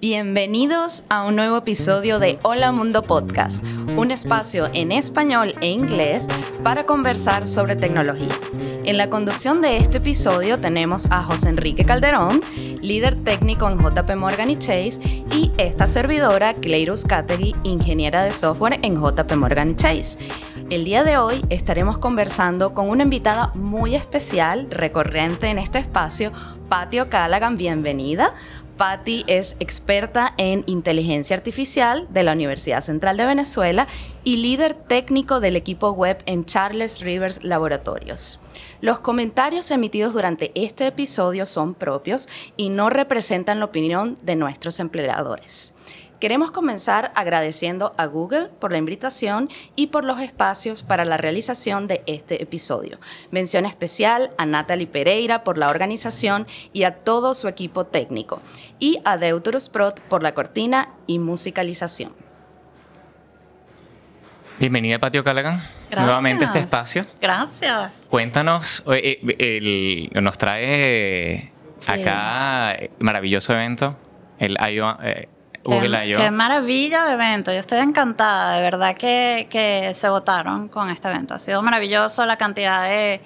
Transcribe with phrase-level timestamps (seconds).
[0.00, 3.64] Bienvenidos a un nuevo episodio de Hola Mundo Podcast,
[3.96, 6.28] un espacio en español e inglés
[6.62, 8.28] para conversar sobre tecnología.
[8.84, 12.40] En la conducción de este episodio tenemos a José Enrique Calderón,
[12.80, 15.00] líder técnico en JP Morgan Chase,
[15.32, 20.16] y esta servidora, Cleirus Categui, ingeniera de software en JP Morgan Chase.
[20.70, 26.30] El día de hoy estaremos conversando con una invitada muy especial, recurrente en este espacio,
[26.68, 27.56] Patio Callaghan.
[27.56, 28.34] Bienvenida.
[28.78, 33.88] Patty es experta en inteligencia artificial de la Universidad Central de Venezuela
[34.22, 38.40] y líder técnico del equipo web en Charles Rivers Laboratorios.
[38.80, 44.78] Los comentarios emitidos durante este episodio son propios y no representan la opinión de nuestros
[44.78, 45.74] empleadores.
[46.20, 51.86] Queremos comenzar agradeciendo a Google por la invitación y por los espacios para la realización
[51.86, 52.98] de este episodio.
[53.30, 58.42] Mención especial a Natalie Pereira por la organización y a todo su equipo técnico.
[58.80, 62.12] Y a Deuterus Prot por la cortina y musicalización.
[64.58, 65.62] Bienvenida, Patio Callaghan.
[65.88, 66.04] Gracias.
[66.04, 67.04] Nuevamente a este espacio.
[67.20, 68.08] Gracias.
[68.10, 71.92] Cuéntanos, eh, eh, el- nos trae Sí.
[71.92, 73.96] acá eh, maravilloso evento,
[74.40, 75.28] el I.O., eh,
[75.76, 77.52] Google qué, qué maravilla de evento.
[77.52, 81.34] Yo estoy encantada, de verdad que, que se votaron con este evento.
[81.34, 83.20] Ha sido maravilloso la cantidad de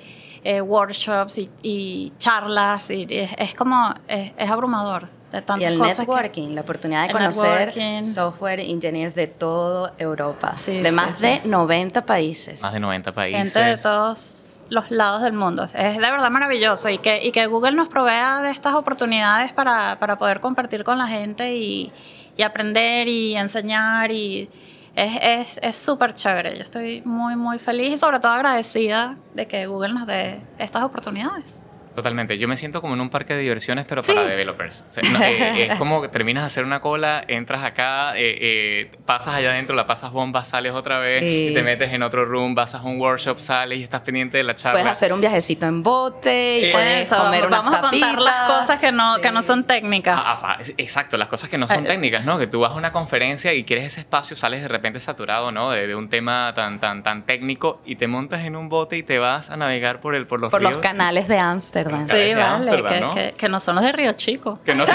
[0.45, 2.91] eh, workshops y, y charlas.
[2.91, 5.95] Y, y es, es como, es, es abrumador de tantas Y el cosas.
[5.97, 8.05] que- networking, la oportunidad de conocer networking.
[8.05, 11.23] software engineers de toda Europa, Sí, de sí, más sí.
[11.27, 12.61] de 90 países.
[12.61, 13.55] Más de 90 países.
[13.55, 15.62] Gente de todos los lados del mundo.
[15.65, 19.99] Es de verdad maravilloso y que, y que Google nos provea de estas oportunidades para,
[19.99, 21.91] para poder compartir con la gente y,
[22.36, 24.48] y aprender y enseñar y
[24.94, 26.55] es es- es súper chévere.
[26.56, 30.83] Yo estoy muy, muy feliz y sobre todo agradecida de que Google nos dé estas
[30.84, 31.62] oportunidades.
[31.95, 32.39] Totalmente.
[32.39, 34.12] Yo me siento como en un parque de diversiones, pero Sí.
[34.12, 34.85] para developers.
[34.89, 38.39] O sea, no, eh, es como que terminas de hacer una cola, entras acá, eh,
[38.41, 41.49] eh, pasas allá adentro, la pasas bomba, sales otra vez, Sí.
[41.51, 44.45] y te metes en otro room, vas a un workshop, sales y estás pendiente de
[44.45, 44.81] la charla.
[44.81, 48.19] Puedes hacer un viajecito en bote y Eh, puedes Eso, comer unas vamos a contar
[48.21, 50.19] las cosas que no, que no son técnicas.
[50.25, 52.39] Ah, ah, exacto, las cosas que no son Eh, técnicas, ¿no?
[52.39, 55.71] Que tú vas a una conferencia y quieres ese espacio, sales de repente saturado, ¿no?
[55.71, 59.03] De, de un tema tan, tan, tan técnico y te montas en un bote y
[59.03, 61.81] te vas a navegar por, el, por los Por los canales de Ámsterdam.
[61.84, 62.06] Sí.
[62.09, 63.15] Sí, vale, Ámsterdam, que, ¿no?
[63.15, 64.60] que- que no son los de Río Chico.
[64.65, 64.93] Que no sé.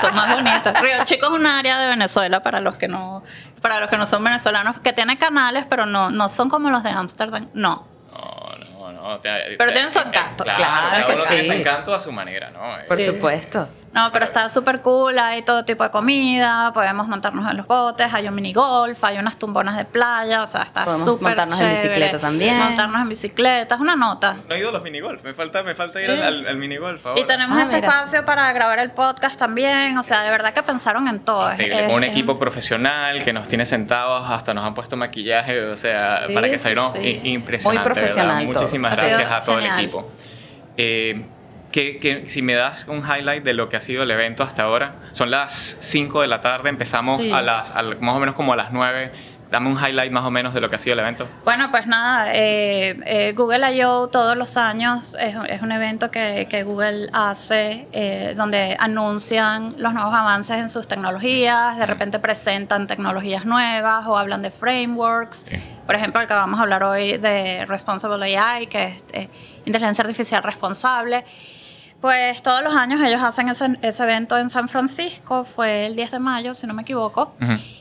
[0.00, 0.72] son más bonitos.
[0.80, 3.22] Río Chico es un área de Venezuela para los que no,
[3.60, 6.82] para los que no son venezolanos, que tiene canales, pero no, no son como los
[6.82, 7.48] de Ámsterdam.
[7.54, 7.86] No.
[8.12, 9.18] No, no, no.
[9.20, 10.44] te- Pero te- tienen su encanto.
[10.44, 11.50] Claro, Claro tiene sí.
[11.50, 12.60] su encanto a su manera, ¿no?
[12.86, 13.68] Por Eh, supuesto.
[13.94, 18.12] No, pero está súper cool, hay todo tipo de comida, podemos montarnos en los botes,
[18.14, 21.60] hay un mini golf, hay unas tumbonas de playa, o sea, está Podemos súper montarnos
[21.60, 22.56] en bicicleta también.
[22.58, 24.36] Montarnos en bicicleta, es una nota.
[24.48, 27.04] No he ido a los minigolf, me falta, me falta ir al, al, al minigolf
[27.06, 27.20] ahora.
[27.20, 27.88] Y tenemos Ah, este mira.
[27.88, 31.50] espacio para grabar el podcast también, o sea, de verdad que pensaron en todo.
[31.50, 35.66] Es- es- un es- equipo profesional que nos tiene sentados, hasta nos han puesto maquillaje,
[35.66, 37.20] o sea, Sí, para que salieron sí.
[37.24, 37.78] i- impresionante.
[37.78, 38.46] Muy profesional.
[38.46, 39.78] Muchísimas gracias a todo genial.
[39.78, 40.10] el equipo.
[40.78, 41.26] Eh,
[41.72, 44.62] que, que si me das un highlight de lo que ha sido el evento hasta
[44.62, 47.32] ahora, son las 5 de la tarde, empezamos Sí.
[47.32, 49.10] a las, al- más o menos como a las 9.
[49.50, 51.28] Dame un highlight más o menos de lo que ha sido el evento.
[51.44, 54.08] Bueno, pues nada, eh, eh, Google I.O.
[54.08, 59.92] todos los años es, es un evento que, que Google hace eh, donde anuncian los
[59.92, 65.44] nuevos avances en sus tecnologías, de repente presentan tecnologías nuevas o hablan de frameworks.
[65.50, 65.56] Sí.
[65.84, 69.28] Por ejemplo, el que vamos a hablar hoy de Responsible AI, que es eh,
[69.66, 71.26] inteligencia artificial responsable.
[72.02, 76.10] Pues todos los años ellos hacen ese, ese evento en San Francisco, fue el 10
[76.10, 77.34] de mayo, si no me equivoco.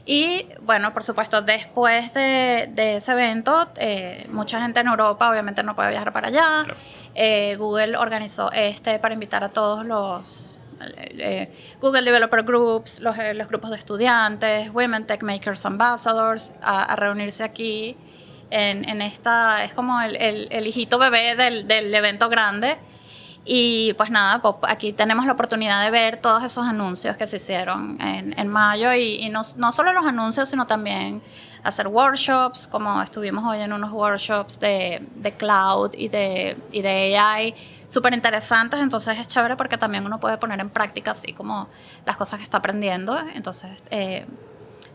[0.05, 5.63] Y bueno, por supuesto, después de, de ese evento, eh, mucha gente en Europa obviamente
[5.63, 6.63] no puede viajar para allá.
[6.65, 6.75] Claro.
[7.15, 10.59] Eh, Google organizó este para invitar a todos los
[11.17, 11.51] eh,
[11.81, 16.95] Google Developer Groups, los, eh, los grupos de estudiantes, Women Tech Makers Ambassadors, a, a
[16.95, 17.97] reunirse aquí
[18.51, 22.77] en, en esta, es como el, el- el hijito bebé del, del evento grande.
[23.43, 27.37] Y pues nada, pues aquí tenemos la oportunidad de ver todos esos anuncios que se
[27.37, 31.23] hicieron en, mayo y, y no, no solo los anuncios, sino también
[31.63, 37.17] hacer workshops, como estuvimos hoy en unos workshops de, de cloud y de, y de
[37.17, 37.55] AI,
[37.87, 41.67] súper interesantes, entonces es chévere porque también uno puede poner en práctica así como
[42.05, 44.25] las cosas que está aprendiendo, entonces eh,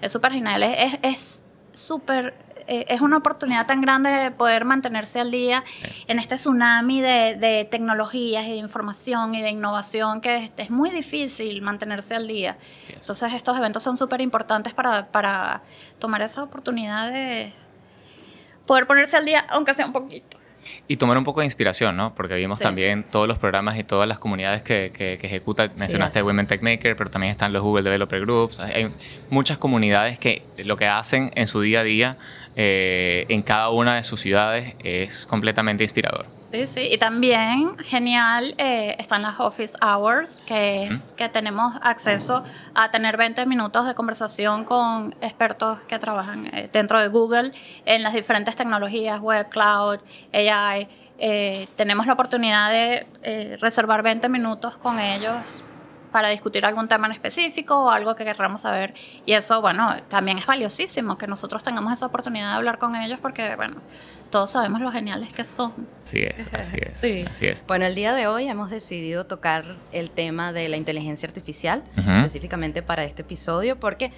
[0.01, 2.35] es súper genial, es súper
[2.67, 5.65] eh, es una oportunidad tan grande de poder mantenerse al día
[6.07, 10.71] en este tsunami de, de tecnologías y de información y de innovación que es, es
[10.71, 12.59] muy difícil mantenerse al día.
[12.89, 15.63] Entonces estos eventos son súper importantes para, para
[15.99, 17.53] tomar esa oportunidad de
[18.67, 20.39] poder ponerse al día, aunque sea un poquito.
[20.89, 22.15] Y tomar un poco de inspiración, ¿no?
[22.15, 22.65] Porque vimos Sí.
[22.65, 25.71] también todos los programas y todas las comunidades que, que, que ejecuta.
[25.79, 26.23] Mencionaste.
[26.23, 28.61] Women Tech Maker, pero también están los Google Developer Groups.
[28.61, 28.93] Hay hay
[29.31, 32.17] muchas comunidades que lo que hacen en su día a día
[32.57, 36.27] eh, en cada una de sus ciudades es completamente inspirador.
[36.51, 42.45] Sí, sí, y también genial eh, están las office hours, que es que tenemos acceso
[42.73, 47.51] a tener 20 minutos de conversación con expertos que trabajan eh, dentro de Google
[47.85, 49.99] en las diferentes tecnologías, web, cloud,
[50.33, 50.87] AI.
[51.19, 55.65] Eh, tenemos la oportunidad de eh, reservar 20 minutos con ellos
[56.13, 58.95] para discutir algún tema en específico o algo que queramos saber.
[59.27, 63.19] Y eso, bueno, también es valiosísimo que nosotros tengamos esa oportunidad de hablar con ellos
[63.21, 63.75] porque, bueno,
[64.31, 65.73] todos sabemos lo geniales que son.
[65.99, 66.99] Así es, así es.
[66.99, 67.25] Sí.
[67.29, 67.65] Así es.
[67.67, 72.11] Bueno, el día de hoy hemos decidido tocar el tema de la inteligencia artificial, Ujú.
[72.11, 74.13] específicamente para este episodio, porque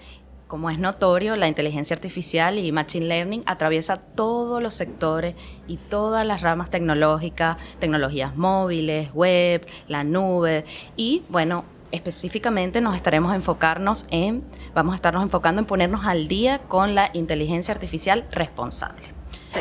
[0.47, 5.35] como es notorio, la inteligencia artificial y machine learning atraviesa todos los sectores
[5.67, 10.65] y todas las ramas tecnológicas, tecnologías móviles, web, la nube
[10.97, 14.43] y bueno, específicamente nos estaremos enfocarnos en
[14.75, 19.03] vamos a estarnos enfocando en ponernos al día con la inteligencia artificial responsable.
[19.51, 19.61] Sí.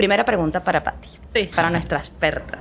[0.00, 1.50] Primera pregunta para Patti, Sí.
[1.54, 2.58] para nuestra experta.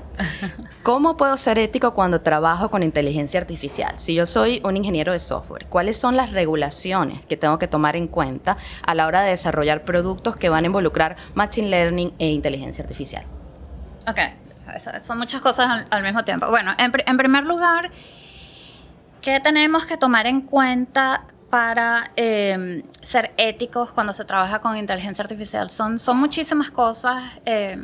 [0.83, 3.93] ¿Cómo puedo ser ético cuando trabajo con inteligencia artificial?
[3.97, 7.95] Si yo soy un ingeniero de software, ¿cuáles son las regulaciones que tengo que tomar
[7.95, 12.27] en cuenta a la hora de desarrollar productos que van a involucrar machine learning e
[12.27, 13.23] inteligencia artificial?
[14.05, 14.19] Ok,
[15.01, 16.49] son muchas cosas al, al mismo tiempo.
[16.49, 17.89] Bueno, en, en primer lugar,
[19.21, 25.23] ¿qué tenemos que tomar en cuenta para eh, ser éticos cuando se trabaja con inteligencia
[25.23, 25.69] artificial?
[25.69, 27.77] Son, son muchísimas cosas eh,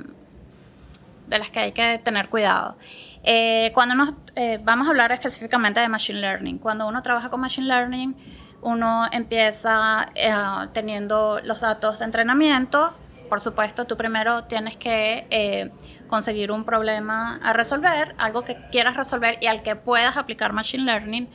[1.28, 2.78] de las que hay que tener cuidado.
[3.24, 6.60] Eh, cuando nos, eh, vamos a hablar específicamente de Machine Learning.
[6.60, 8.16] Cuando uno trabaja con Machine Learning,
[8.62, 10.32] uno empieza eh,
[10.74, 12.94] teniendo los datos de entrenamiento.
[13.28, 15.72] Por supuesto, tú primero tienes que
[16.08, 20.84] conseguir un problema a resolver, algo que quieras resolver y al que puedas aplicar Machine
[20.84, 21.28] Learning.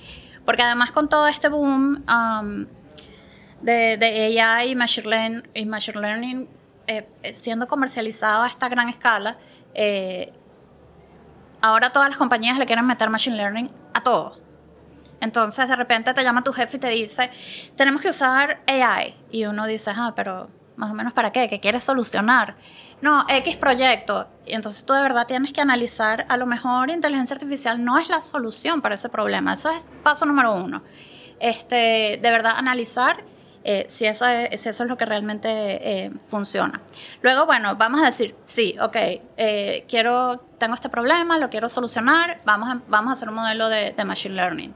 [0.50, 2.66] Porque además con todo este boom um,
[3.60, 6.48] de, de AI y Machine, Learn- y machine Learning
[7.32, 9.38] siendo comercializado a esta gran escala,
[9.74, 10.32] eh,
[11.62, 14.38] ahora todas las compañías le quieren meter Machine Learning a todo.
[15.20, 17.30] Entonces de repente te llama tu jefe y te dice,
[17.76, 19.14] tenemos que usar AI.
[19.30, 20.48] Y uno dice, ah, pero
[20.80, 22.56] más o menos para qué, ¿qué quieres solucionar?
[23.02, 24.26] No, X proyecto.
[24.46, 28.08] Y entonces tú de verdad tienes que analizar, a lo mejor inteligencia artificial no es
[28.08, 29.52] la solución para ese problema.
[29.52, 30.82] Eso es paso número uno.
[31.38, 33.22] Este, de verdad analizar
[33.62, 36.80] eh, si, eso es, si eso es lo que realmente eh, funciona.
[37.20, 38.96] Luego, bueno, vamos a decir, sí, ok,
[39.36, 43.68] eh, quiero, tengo este problema, lo quiero solucionar, vamos a, vamos a hacer un modelo
[43.68, 44.74] de, de Machine Learning.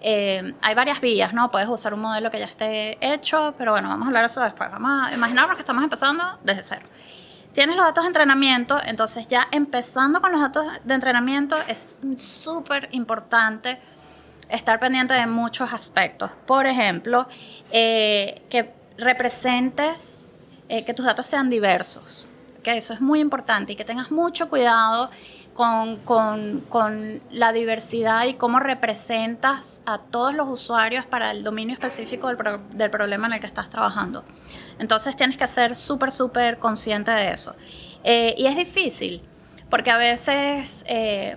[0.00, 1.50] Eh, hay varias vías, ¿no?
[1.50, 4.40] Puedes usar un modelo que ya esté hecho, pero bueno, vamos a hablar de eso
[4.40, 4.70] después.
[4.70, 6.86] Vamos a imaginarnos que estamos empezando desde cero.
[7.52, 12.88] Tienes los datos de entrenamiento, entonces ya empezando con los datos de entrenamiento es súper
[12.92, 13.80] importante
[14.48, 16.30] estar pendiente de muchos aspectos.
[16.46, 17.26] Por ejemplo,
[17.70, 20.28] eh, que representes,
[20.68, 22.26] eh, que tus datos sean diversos.
[22.62, 25.10] que Eso es muy importante y que tengas mucho cuidado
[25.58, 31.72] con, con, con la diversidad y cómo representas a todos los usuarios para el dominio
[31.72, 34.22] específico del, pro- del problema en el que estás trabajando.
[34.78, 37.56] Entonces tienes que ser súper, súper consciente de eso.
[38.04, 39.20] Eh, y es difícil,
[39.68, 41.36] porque a veces eh,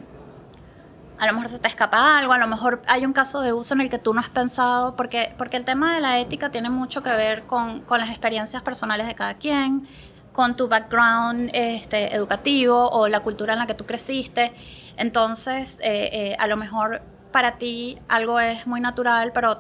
[1.17, 3.74] a lo mejor se te escapa algo, a lo mejor hay un caso de uso
[3.74, 6.69] en el que tú no has pensado, porque, porque el tema de la ética tiene
[6.69, 9.88] mucho que ver con, con las experiencias personales de cada quien,
[10.31, 14.53] con tu background este, educativo o la cultura en la que tú creciste.
[14.97, 19.59] Entonces, eh, eh, a lo mejor para ti algo es muy natural, pero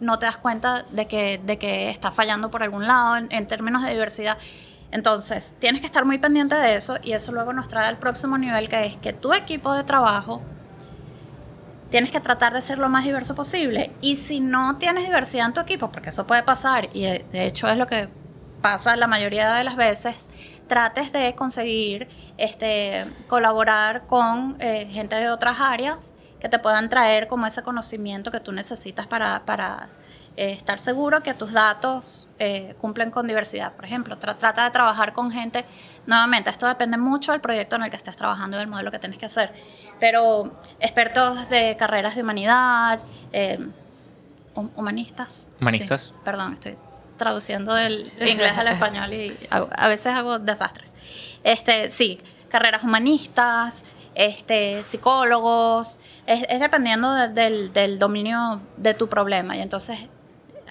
[0.00, 3.46] no te das cuenta de que, de que está fallando por algún lado en, en
[3.46, 4.38] términos de diversidad.
[4.90, 8.38] Entonces, tienes que estar muy pendiente de eso y eso luego nos trae al próximo
[8.38, 10.42] nivel, que es que tu equipo de trabajo
[11.90, 13.90] tienes que tratar de ser lo más diverso posible.
[14.00, 17.46] Y si no tienes diversidad en tu equipo, porque eso puede pasar, y de de
[17.46, 18.08] hecho es lo que
[18.62, 20.28] pasa la mayoría de las veces,
[20.66, 22.08] trates de conseguir
[22.38, 28.30] este, colaborar con eh, gente de otras áreas que te puedan traer como ese conocimiento
[28.30, 29.88] que tú necesitas para, para
[30.36, 33.72] eh, estar seguro que tus datos eh, cumplen con diversidad.
[33.72, 35.64] Por ejemplo, tra- trata de trabajar con gente,
[36.06, 38.98] nuevamente, esto depende mucho del proyecto en el que estés trabajando y del modelo que
[38.98, 39.54] tienes que hacer,
[39.98, 43.00] pero expertos de carreras de humanidad,
[43.32, 43.58] eh,
[44.54, 45.50] hum- humanistas.
[45.60, 46.00] Humanistas.
[46.08, 46.76] Sí, perdón, estoy
[47.16, 50.94] traduciendo del inglés al español y hago- a veces hago desastres.
[51.44, 59.08] Este, sí, carreras humanistas, este, psicólogos, es, es dependiendo de- del, del dominio de tu
[59.08, 59.56] problema.
[59.56, 60.08] Y entonces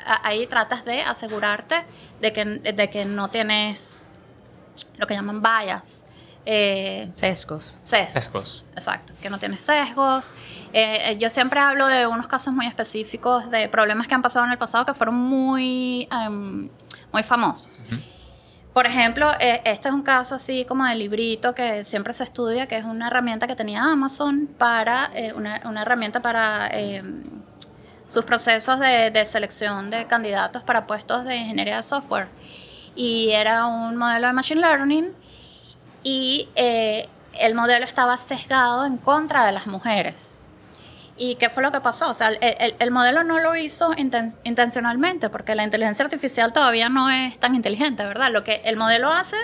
[0.05, 1.83] a- ahí tratas de asegurarte
[2.21, 4.01] de que, de que no tienes
[4.97, 6.03] lo que llaman bias
[6.45, 7.77] eh, sesgos.
[7.81, 8.13] sesgos.
[8.13, 8.65] Sesgos.
[8.73, 10.33] Exacto, que no tiene sesgos.
[10.73, 14.45] Eh, eh, yo siempre hablo de unos casos muy específicos de problemas que han pasado
[14.45, 16.69] en el pasado que fueron muy, em,
[17.11, 17.83] muy famosos.
[18.75, 22.67] Por ejemplo, eh, este es un caso así como de librito que siempre se estudia,
[22.67, 27.23] que es una herramienta que tenía Amazon para, eh, una, una herramienta para em,
[28.09, 32.27] sus procesos de, de selección de candidatos para puestos de ingeniería de software.
[32.97, 35.24] Y era un modelo de Machine Learning
[36.05, 37.09] y eh,
[37.39, 40.39] el modelo estaba sesgado en contra de las mujeres.
[41.17, 42.11] ¿Y qué fue lo que pasó?
[42.11, 46.53] O sea, el, el- el modelo no lo hizo inten- intencionalmente, porque la inteligencia artificial
[46.53, 48.31] todavía no es tan inteligente, ¿verdad?
[48.31, 49.37] Lo que el modelo hace,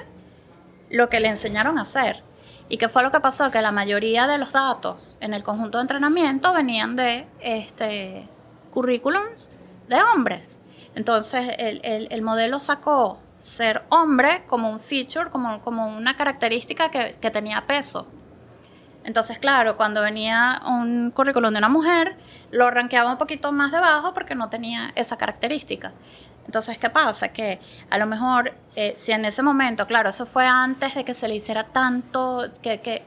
[0.91, 2.23] lo que le enseñaron a hacer.
[2.69, 3.49] ¿Y qué fue lo que pasó?
[3.49, 8.27] Que la mayoría de los datos en el conjunto de entrenamiento venían de este,
[8.71, 9.49] currículums
[9.87, 10.61] de hombres.
[10.93, 16.89] Entonces, el, el- el modelo sacó ser hombre como un feature, como, como una característica
[16.89, 18.07] que, que tenía peso.
[19.03, 22.17] Entonces, claro, cuando venía un currículum de una mujer,
[22.51, 25.93] lo rankeaba un poquito más debajo porque no tenía esa característica.
[26.45, 27.29] Entonces, ¿qué pasa?
[27.29, 31.13] Que a lo mejor, eh, si en ese momento, claro, eso fue antes de que
[31.13, 33.03] se le hiciera tanto, que, que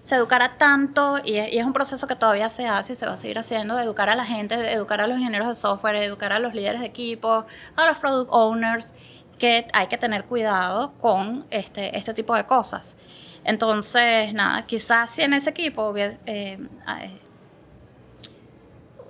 [0.00, 3.06] se educara tanto, y es, y es un proceso que todavía se hace y se
[3.06, 5.54] va a seguir haciendo, de educar a la gente, de educar a los ingenieros de
[5.54, 8.94] software, de educar a los líderes de equipo, a los product owners,
[9.42, 12.96] que hay que tener cuidado con este, este tipo de cosas.
[13.42, 16.58] Entonces, nada, quizás si en ese equipo hubiese, eh,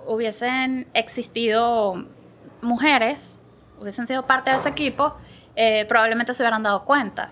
[0.07, 2.07] hubiesen existido
[2.63, 3.43] mujeres,
[3.79, 5.15] hubiesen sido parte de ese equipo,
[5.55, 7.29] eh, probablemente se hubieran dado cuenta.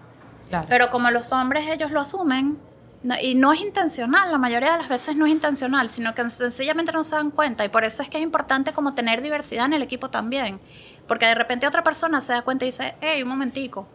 [0.50, 0.68] Claro.
[0.70, 2.60] Pero como los hombres ellos lo asumen,
[3.04, 6.30] no- y no es intencional, la mayoría de las veces no es intencional, sino que
[6.30, 7.66] sencillamente no se dan cuenta.
[7.66, 10.60] Y por eso es que es importante como tener diversidad en el equipo también.
[11.08, 13.88] Porque de repente otra persona se da cuenta y dice, hey, un momentico.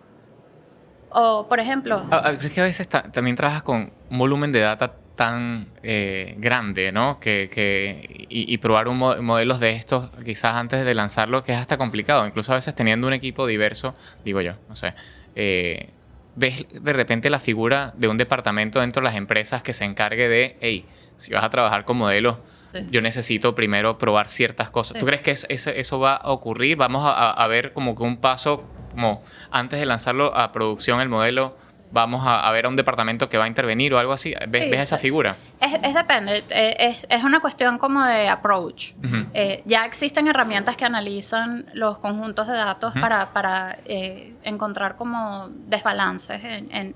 [1.10, 4.52] O, por ejemplo, Ah, ah, Es que a veces ta- también trabajas con un volumen
[4.52, 7.18] de data tan eh, grande, ¿no?
[7.20, 11.52] Que, que- y, y probar un mo- modelos de estos quizás antes de lanzarlo, que
[11.52, 12.26] es hasta complicado.
[12.26, 13.94] Incluso a veces teniendo un equipo diverso,
[14.24, 14.92] digo yo, no sé.
[15.36, 15.90] eh,
[16.36, 20.28] ves de repente la figura de un departamento dentro de las empresas que se encargue
[20.28, 20.84] de, hey,
[21.16, 22.36] si vas a trabajar con modelos,
[22.72, 22.86] Sí.
[22.90, 24.94] yo necesito primero probar ciertas cosas.
[24.94, 25.00] Sí.
[25.00, 26.76] ¿Tú crees que es- ese- eso va a ocurrir?
[26.76, 31.08] Vamos a- a ver como que un paso, como antes de lanzarlo a producción el
[31.08, 31.52] modelo,
[31.90, 34.34] vamos a, a ver a un departamento que va a intervenir o algo así.
[34.48, 35.36] ¿Ves, Sí, ves esa figura?
[35.60, 38.92] es, es depende, eh, es, es una cuestión como de approach.
[39.34, 45.48] Eh, ya existen herramientas que analizan los conjuntos de datos para, para eh, encontrar como
[45.66, 46.94] desbalances en, en-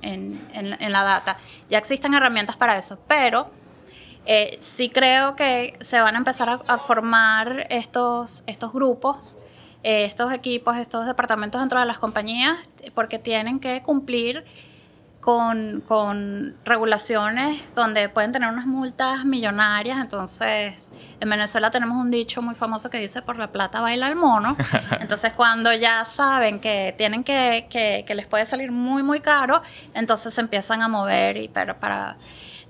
[0.52, 1.36] en- la data.
[1.68, 3.50] Ya existen herramientas para eso, pero
[4.26, 9.38] eh, sí creo que se van a empezar a, a formar estos, estos grupos,
[9.82, 12.58] estos equipos, estos departamentos dentro de las compañías,
[12.94, 14.44] porque tienen que cumplir
[15.20, 19.98] con, con regulaciones donde pueden tener unas multas millonarias.
[20.00, 24.16] Entonces, en Venezuela tenemos un dicho muy famoso que dice, por la plata baila el
[24.16, 24.56] mono.
[25.00, 29.60] Entonces, cuando ya saben que tienen que, que, que les puede salir muy, muy caro,
[29.94, 31.78] entonces se empiezan a mover y para...
[31.78, 32.16] para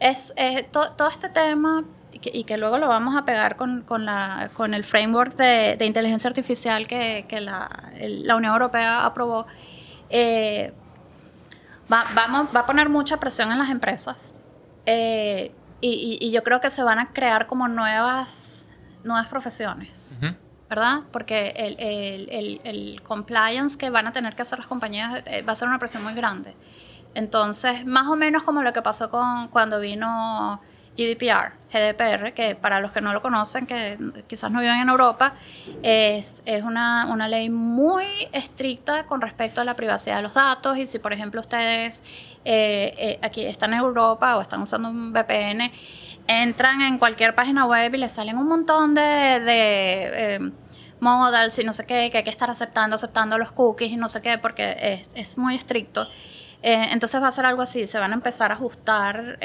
[0.00, 3.56] es, eh, to- todo este tema y que, y que luego lo vamos a pegar
[3.56, 8.54] con, con, la, con el framework de, de inteligencia artificial que, que la, la Unión
[8.54, 9.46] Europea aprobó,
[10.08, 10.72] eh,
[11.92, 14.44] va, vamos, va a poner mucha presión en las empresas.
[14.86, 18.72] Eh, y, y- y yo creo que se van a crear como nuevas,
[19.04, 20.18] nuevas profesiones.
[20.22, 20.34] Ujú.
[20.68, 21.00] ¿Verdad?
[21.10, 25.42] Porque el, el- el- el compliance que van a tener que hacer las compañías eh,
[25.42, 26.54] va a ser una presión muy grande.
[27.14, 30.60] Entonces, más o menos como lo que pasó con cuando vino
[31.00, 35.34] GDPR, GDPR, que para los que no lo conocen, que quizás no viven en Europa,
[35.82, 40.98] es, una, ley muy estricta con respecto a la privacidad de los datos y si,
[40.98, 42.02] por ejemplo, ustedes
[42.44, 45.70] eh, eh, aquí están en Europa o están usando un VPN,
[46.26, 49.00] entran en cualquier página web y les salen un montón de...
[49.00, 50.50] de eh,
[51.00, 54.20] y no sé qué, que hay que estar aceptando, aceptando los cookies y no sé
[54.20, 56.06] qué, porque es, muy estricto.
[56.62, 59.38] Eh, entonces va a ser algo así, se van a empezar a ajustar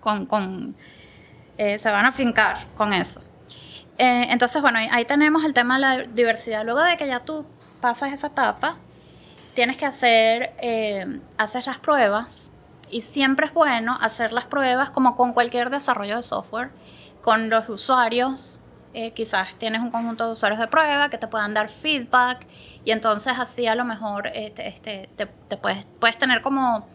[0.00, 0.74] con, con
[1.62, 3.20] eh, se van a fincar con eso.
[3.98, 6.64] Eh, entonces, bueno, ahí, tenemos el tema de la diversidad.
[6.64, 7.44] Luego de que ya tú
[7.82, 8.76] pasas esa etapa,
[9.52, 12.50] tienes que hacer, eh, hacer las pruebas
[12.90, 16.70] y siempre es bueno hacer las pruebas como con cualquier desarrollo de software,
[17.20, 18.62] con los usuarios.
[19.14, 22.46] quizás tienes un conjunto de usuarios de prueba que te puedan dar feedback
[22.84, 26.88] y entonces así a lo mejor este, este, te, te puedes, puedes tener como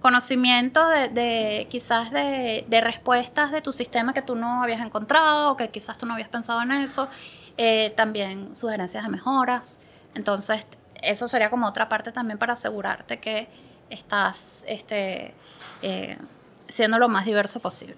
[0.00, 5.56] conocimiento de, quizás de, de respuestas de tu sistema que tú no habías encontrado o
[5.56, 7.08] que quizás tú no habías pensado en eso.
[7.62, 9.80] Eh, también sugerencias de mejoras.
[10.14, 10.66] Entonces,
[11.02, 13.48] eso sería como otra parte también para asegurarte que
[13.90, 15.34] estás este,
[15.82, 16.16] eh,
[16.68, 17.96] siendo lo más diverso posible.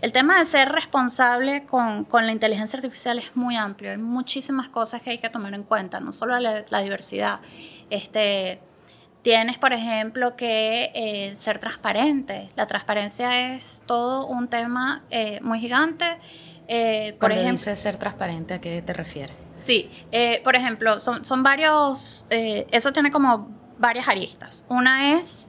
[0.00, 3.90] El tema de ser responsable con, con, la inteligencia artificial es muy amplio.
[3.90, 7.40] Hay muchísimas cosas que hay que tomar en cuenta, no solo la, la diversidad.
[7.90, 8.60] Este,
[9.24, 12.50] tienes, por ejemplo, que eh, ser transparente.
[12.56, 16.04] La transparencia es todo un tema eh, muy gigante.
[16.68, 19.34] Eh, por ejemplo, dices ser transparente, ¿a qué te refieres?
[19.62, 24.66] Sí, eh, por ejemplo, son, son varios, eso tiene como varias aristas.
[24.68, 25.48] Una es,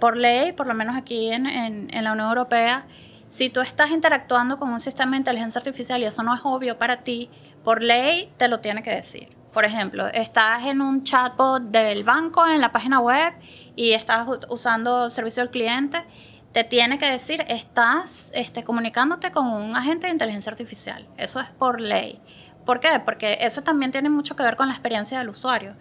[0.00, 2.84] por ley, por lo menos aquí en, en, en la Unión Europea,
[3.28, 6.78] si tú estás interactuando con un sistema de inteligencia artificial y eso no es obvio
[6.78, 7.30] para ti,
[7.62, 9.41] por ley te lo tiene que decir.
[9.52, 13.34] Por ejemplo, estás en un chatbot del banco en la página web
[13.76, 16.04] y estás usando servicio al cliente,
[16.52, 21.06] te tiene que decir, estás este, comunicándote con un agente de inteligencia artificial.
[21.16, 22.20] Eso es por ley.
[22.64, 23.00] ¿Por qué?
[23.04, 25.74] Porque eso también tiene mucho que ver con la experiencia del usuario.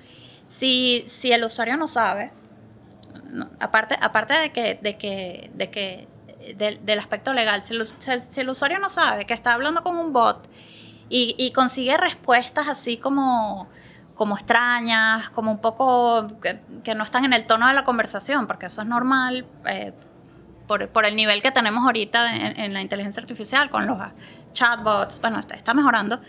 [0.46, 2.32] Si, si el usuario no sabe,
[3.60, 6.08] aparte, aparte de que, de que, de que
[6.56, 7.62] del, aspecto legal.
[7.64, 10.48] Si el, usuario no sabe que está hablando con un bot
[11.12, 13.68] y, consigue respuestas así como,
[14.16, 18.68] como extrañas, como un poco que, no están en el tono de la conversación, porque
[18.68, 19.94] eso es normal eh,
[20.68, 23.98] por, el nivel que tenemos ahorita en, la inteligencia artificial con los
[24.54, 26.22] chatbots, bueno, está, mejorando.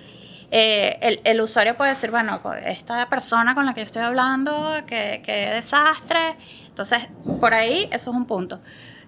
[0.51, 4.83] Eh, el, el, usuario puede decir, bueno, esta persona con la que yo estoy hablando,
[4.87, 6.37] que, que desastre.
[6.67, 7.09] Entonces,
[7.41, 8.61] por ahí, eso es un punto.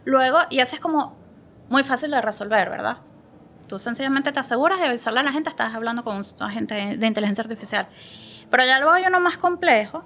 [0.04, 1.16] Luego, y eso es como
[1.68, 2.98] muy fácil de resolver, ¿verdad?
[3.68, 7.06] Tú sencillamente te aseguras de avisarle a la gente, estás hablando con un agente de
[7.06, 7.86] inteligencia artificial.
[8.50, 10.04] Pero ya luego hay uno más complejo,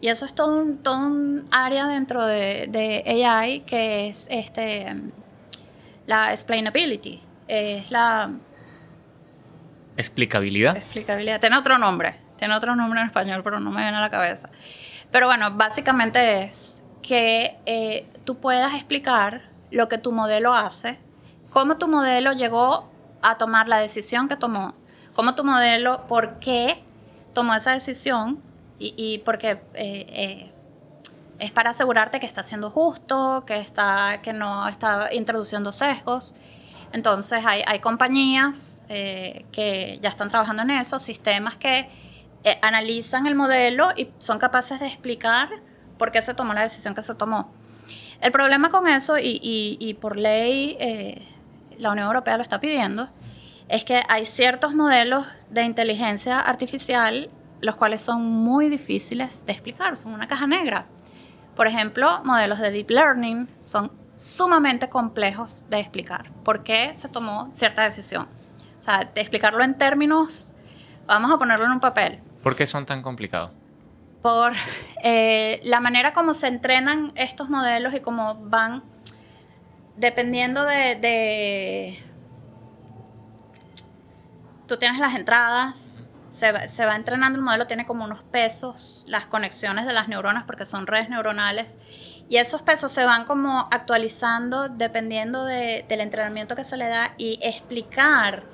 [0.00, 4.94] y eso es todo un, todo un área dentro de, de, AI que es este,
[6.06, 7.22] la explainability.
[7.48, 8.30] Es la...
[9.96, 10.76] ¿Explicabilidad?
[10.76, 11.40] Explicabilidad.
[11.40, 12.16] Tiene otro nombre.
[12.36, 14.50] Tiene otro nombre en español, pero no me viene a la cabeza.
[15.10, 20.98] Pero bueno, básicamente es que eh, tú puedas explicar lo que tu modelo hace,
[21.50, 22.90] cómo tu modelo llegó
[23.30, 24.74] a tomar la decisión que tomó,
[25.14, 26.82] cómo tu modelo, por qué
[27.32, 28.42] tomó esa decisión
[28.78, 30.52] y, y porque eh, eh,
[31.38, 36.34] es para asegurarte que está siendo justo, que, está, que no está introduciendo sesgos.
[36.92, 41.90] Entonces hay, hay compañías que ya están trabajando en eso, sistemas que
[42.62, 45.50] analizan el modelo y son capaces de explicar
[45.98, 47.50] por qué se tomó la decisión que se tomó.
[48.20, 51.22] El problema con eso, y, por ley eh,
[51.78, 53.08] la Unión Europea lo está pidiendo,
[53.68, 59.96] es que hay ciertos modelos de inteligencia artificial los cuales son muy difíciles de explicar,
[59.96, 60.86] son una caja negra.
[61.54, 66.30] Por ejemplo, modelos de deep learning son sumamente complejos de explicar.
[66.44, 68.28] ¿Por qué se tomó cierta decisión?
[68.78, 70.52] O sea, de explicarlo en términos,
[71.06, 72.20] vamos a ponerlo en un papel.
[72.42, 73.52] ¿Por qué son tan complicados?
[74.26, 74.54] por
[75.04, 78.82] eh, la manera como se entrenan estos modelos y cómo van
[79.96, 82.02] dependiendo de,
[84.66, 85.92] tú tienes las entradas,
[86.28, 90.64] se va, entrenando el modelo, tiene como unos pesos, las conexiones de las neuronas, porque
[90.64, 91.78] son redes neuronales,
[92.28, 97.38] y esos pesos se van como actualizando dependiendo del entrenamiento que se le da y
[97.42, 98.44] explicar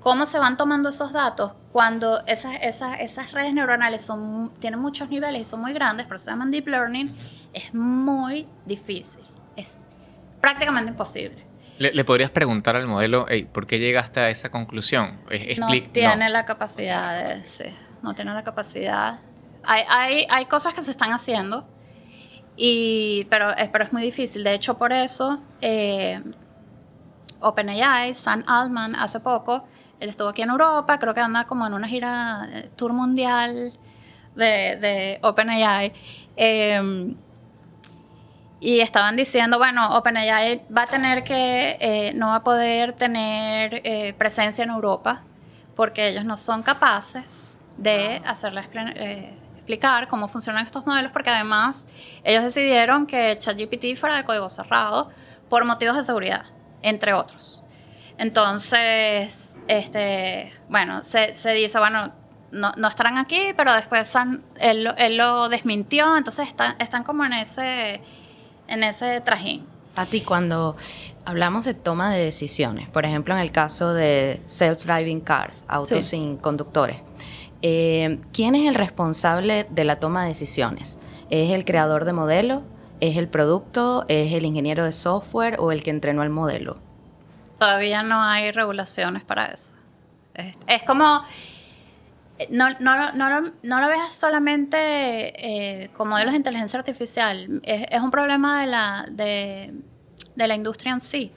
[0.00, 5.10] cómo se van tomando esos datos cuando esas, esas, esas redes neuronales son, tienen muchos
[5.10, 7.14] niveles y son muy grandes, pero se llaman deep learning,
[7.52, 9.24] es muy difícil,
[9.56, 9.86] es
[10.40, 11.47] prácticamente imposible.
[11.78, 15.20] ¿Le, podrías preguntar al modelo, ¿por qué llegaste a esa conclusión?
[15.58, 19.20] no tiene la capacidad, de, no tiene la capacidad.
[19.64, 21.68] Hay, hay, hay, cosas que se están haciendo,
[22.56, 24.42] y, pero, pero es muy difícil.
[24.42, 26.20] De hecho, por eso, eh,
[27.40, 29.64] OpenAI, Sam Altman, hace poco,
[30.00, 33.78] él estuvo aquí en Europa, creo que anda como en una gira eh, tour mundial
[34.34, 35.92] de, de OpenAI.
[38.60, 43.80] Y estaban diciendo, bueno, OpenAI va a tener que, eh, no va a poder tener
[43.84, 45.22] eh, presencia en Europa
[45.76, 48.60] porque ellos no son capaces de hacerle
[49.54, 51.86] explicar cómo funcionan estos modelos porque además
[52.24, 55.10] ellos decidieron que ChatGPT fuera de código cerrado
[55.48, 56.46] por motivos de seguridad,
[56.82, 57.62] entre otros.
[58.16, 62.12] Entonces, este, bueno, se, dice, bueno,
[62.50, 64.12] no, no, estarán aquí, pero después
[64.58, 68.02] él, él, lo desmintió, entonces están, están como en ese,
[68.68, 69.66] en ese trajín.
[69.96, 70.76] A ti, cuando
[71.24, 76.36] hablamos de toma de decisiones, por ejemplo, en el caso de self-driving cars, autos sin
[76.36, 76.98] conductores,
[77.62, 80.98] eh, ¿quién es el responsable de la toma de decisiones?
[81.30, 82.62] ¿Es el creador de modelo?
[83.00, 84.04] ¿Es el producto?
[84.08, 86.78] ¿Es el ingeniero de software o el que entrenó el modelo?
[87.58, 89.72] Todavía no hay regulaciones para eso.
[90.68, 91.22] Es, como...
[92.50, 94.76] no, no, no, lo, no lo veas solamente
[95.82, 99.74] eh, como modelos de inteligencia artificial, es, es un problema de la, de,
[100.34, 101.32] de la industria en sí.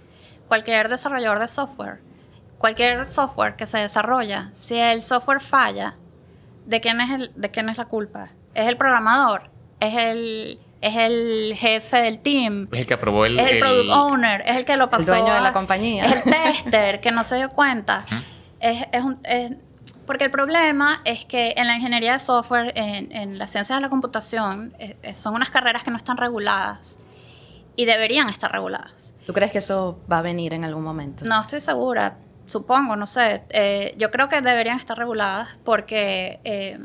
[0.47, 1.99] Cualquier desarrollador de software,
[2.57, 5.95] cualquier software que se desarrolla, si el software falla,
[6.65, 8.29] ¿de quién es, el, de quién es la culpa?
[8.53, 9.49] ¿Es el programador?
[9.79, 12.67] ¿Es el, es el jefe del team?
[12.71, 13.39] Es el que aprobó el...
[13.39, 14.41] ¿Es el, product owner?
[14.45, 15.13] ¿Es el que lo pasó?
[15.15, 16.05] El dueño de la compañía.
[16.05, 18.05] ¿Es el tester que no se dio cuenta?
[18.59, 19.53] Es un- es-
[20.05, 23.81] porque el problema es que en la ingeniería de software, en, en las ciencias de
[23.81, 26.97] la computación, eh, eh, son unas carreras que no están reguladas
[27.75, 29.13] y deberían estar reguladas.
[29.25, 31.23] ¿Tú crees que eso va a venir en algún momento?
[31.25, 33.43] No estoy segura, supongo, no sé.
[33.49, 36.79] Eh, yo creo que deberían estar reguladas porque eh,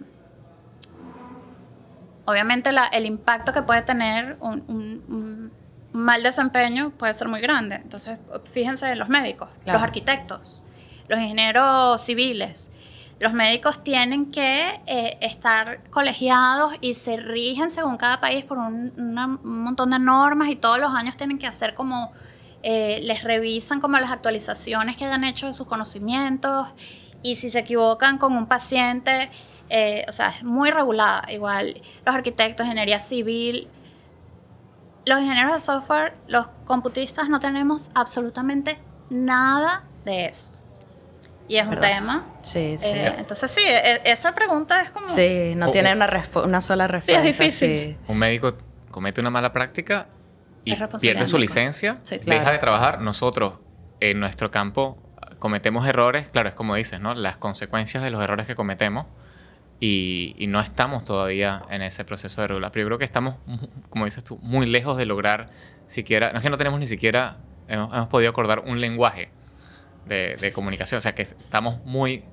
[2.24, 5.52] obviamente la- el impacto que puede tener un, un- un
[5.92, 7.76] mal desempeño puede ser muy grande.
[7.76, 9.78] Entonces, fíjense en los médicos, Claro.
[9.78, 10.64] los arquitectos,
[11.08, 12.70] los ingenieros civiles.
[13.18, 18.92] Los médicos tienen que eh, estar colegiados y se rigen según cada país por un,
[19.42, 22.12] montón de normas y todos los años tienen que hacer como,
[22.62, 26.68] eh, les revisan como las actualizaciones que hayan hecho de sus conocimientos
[27.22, 29.30] y si se equivocan con un paciente,
[29.70, 31.24] eh, o sea, es muy regulada.
[31.30, 33.68] Igual los arquitectos, ingeniería civil,
[35.06, 40.55] los ingenieros de software, los computistas no tenemos absolutamente nada de eso.
[41.48, 41.88] Y es un ¿Verdad?
[41.96, 42.24] tema.
[42.42, 42.90] Sí, sí.
[42.92, 45.06] eh, entonces sí, e- esa pregunta es como...
[45.08, 46.08] sí, no O- tiene una,
[46.44, 47.22] una sola respuesta.
[47.22, 47.70] difícil.
[47.70, 47.96] sí.
[48.08, 48.56] Un médico
[48.90, 50.08] comete una mala práctica
[50.64, 52.52] y Es pierde su licencia, Sí, deja claro.
[52.52, 53.00] de trabajar.
[53.00, 53.54] Nosotros,
[54.00, 54.98] en nuestro campo,
[55.38, 56.28] cometemos errores.
[56.30, 57.14] Claro, es como dices, ¿no?
[57.14, 59.06] Las consecuencias de los errores que cometemos.
[59.78, 62.72] Y, y no estamos todavía en ese proceso de regular.
[62.72, 65.50] Pero yo creo que estamos, mu- como dices tú, muy lejos de lograr
[65.86, 66.32] siquiera...
[66.32, 67.36] No es que no tenemos ni siquiera...
[67.68, 69.28] Hemos, hemos podido acordar un lenguaje
[70.06, 70.98] de, de comunicación.
[70.98, 72.24] O sea, que estamos muy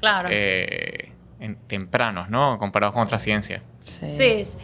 [0.00, 0.28] Claro.
[0.30, 2.58] eh, en- tempranos, ¿no?
[2.58, 3.62] Comparados con otras ciencias.
[3.80, 4.06] Sí.
[4.44, 4.58] Sí.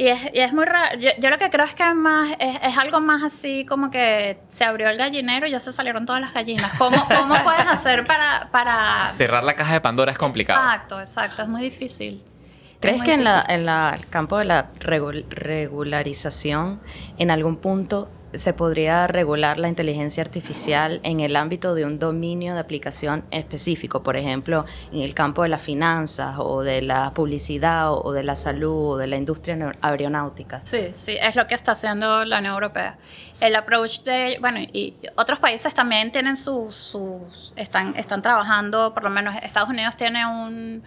[0.00, 0.96] Y es, y es muy raro.
[1.00, 3.90] Yo, yo lo que creo es que es, más, es, es algo más así como
[3.90, 6.72] que se abrió el gallinero y ya se salieron todas las gallinas.
[6.78, 9.12] ¿Cómo, cómo puedes hacer para, para...
[9.16, 10.60] Cerrar la caja de Pandora es complicado.
[10.64, 11.42] Exacto, exacto.
[11.42, 12.22] Es muy difícil.
[12.24, 13.54] Es ¿Crees muy que en, la, difícil.
[13.56, 16.80] en la- el campo de la regul- regularización,
[17.18, 22.54] en algún punto se podría regular la inteligencia artificial en el ámbito de un dominio
[22.54, 24.02] de aplicación específico?
[24.02, 28.34] Por ejemplo, en el campo de las finanzas o de la publicidad o, de la
[28.34, 30.60] salud o de la industria aer- aeronáutica.
[30.62, 32.98] Sí, sí, es lo que está haciendo la Unión Europea.
[33.40, 39.04] El approach de, bueno, y otros países también tienen sus, sus están, están trabajando, por
[39.04, 40.82] lo menos Estados Unidos tiene un,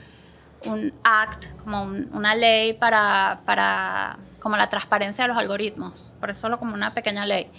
[0.66, 6.30] un act, como un- una ley para, para, como la transparencia de los algoritmos, por
[6.30, 7.50] eso solo como una pequeña ley.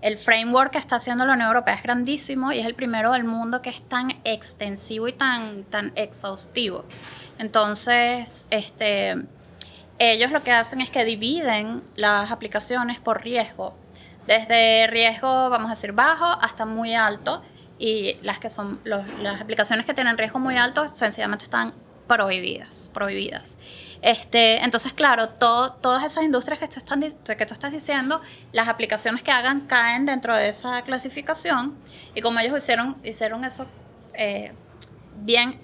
[0.00, 3.24] El framework que está haciendo la Unión Europea es grandísimo y es el primero del
[3.24, 6.84] mundo que es tan extensivo y tan, tan exhaustivo.
[7.38, 9.16] Entonces, este,
[9.98, 13.76] ellos lo que hacen es que dividen las aplicaciones por riesgo,
[14.26, 17.42] desde riesgo, vamos a decir, bajo hasta muy alto,
[17.78, 21.72] y las que son los- las aplicaciones que tienen riesgo muy alto sencillamente están
[22.08, 23.58] prohibidas, prohibidas.
[24.02, 28.20] Este, entonces, claro, todo- todas esas industrias que tú, están, que estás diciendo,
[28.52, 31.76] las aplicaciones que hagan caen dentro de esa clasificación,
[32.14, 33.66] y como ellos hicieron, hicieron eso
[34.14, 34.52] eh,
[35.20, 35.60] bien,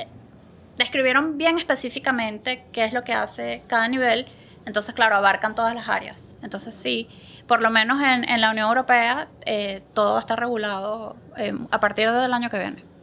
[0.76, 4.26] describieron bien específicamente qué es lo que hace cada nivel,
[4.66, 6.38] entonces, claro, abarcan todas las áreas.
[6.42, 7.08] Entonces, sí,
[7.46, 12.32] por lo menos en, la Unión Europea, eh, todo está regulado eh, a partir del
[12.32, 12.93] año que viene.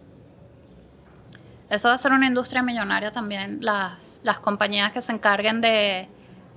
[1.71, 6.09] Eso va a ser una industria millonaria también, las, las compañías que se encarguen de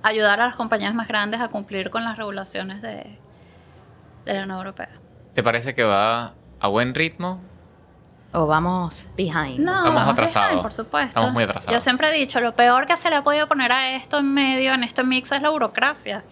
[0.03, 3.17] ayudar a las compañías más grandes a cumplir con las regulaciones de,
[4.25, 4.89] de la Unión Europea.
[5.33, 7.39] ¿Te parece que va a buen ritmo?
[8.33, 9.59] O vamos behind.
[9.59, 10.49] No, Estamos vamos atrasados.
[10.49, 11.07] behind, por supuesto.
[11.07, 11.73] Estamos muy atrasados.
[11.73, 14.33] Yo siempre he dicho, lo peor que se le ha podido poner a esto en
[14.33, 16.25] medio, en este mix, es la burocracia.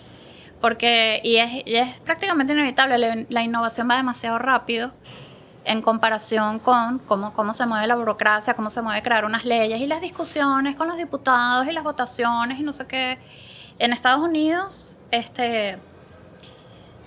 [0.60, 4.92] Porque, y es, y es prácticamente inevitable, la, la innovación va demasiado rápido
[5.66, 9.80] en comparación con cómo, cómo se mueve la burocracia, cómo se mueve crear unas leyes
[9.80, 13.18] y las discusiones con los diputados y las votaciones y no sé qué.
[13.80, 15.80] En Estados Unidos, este,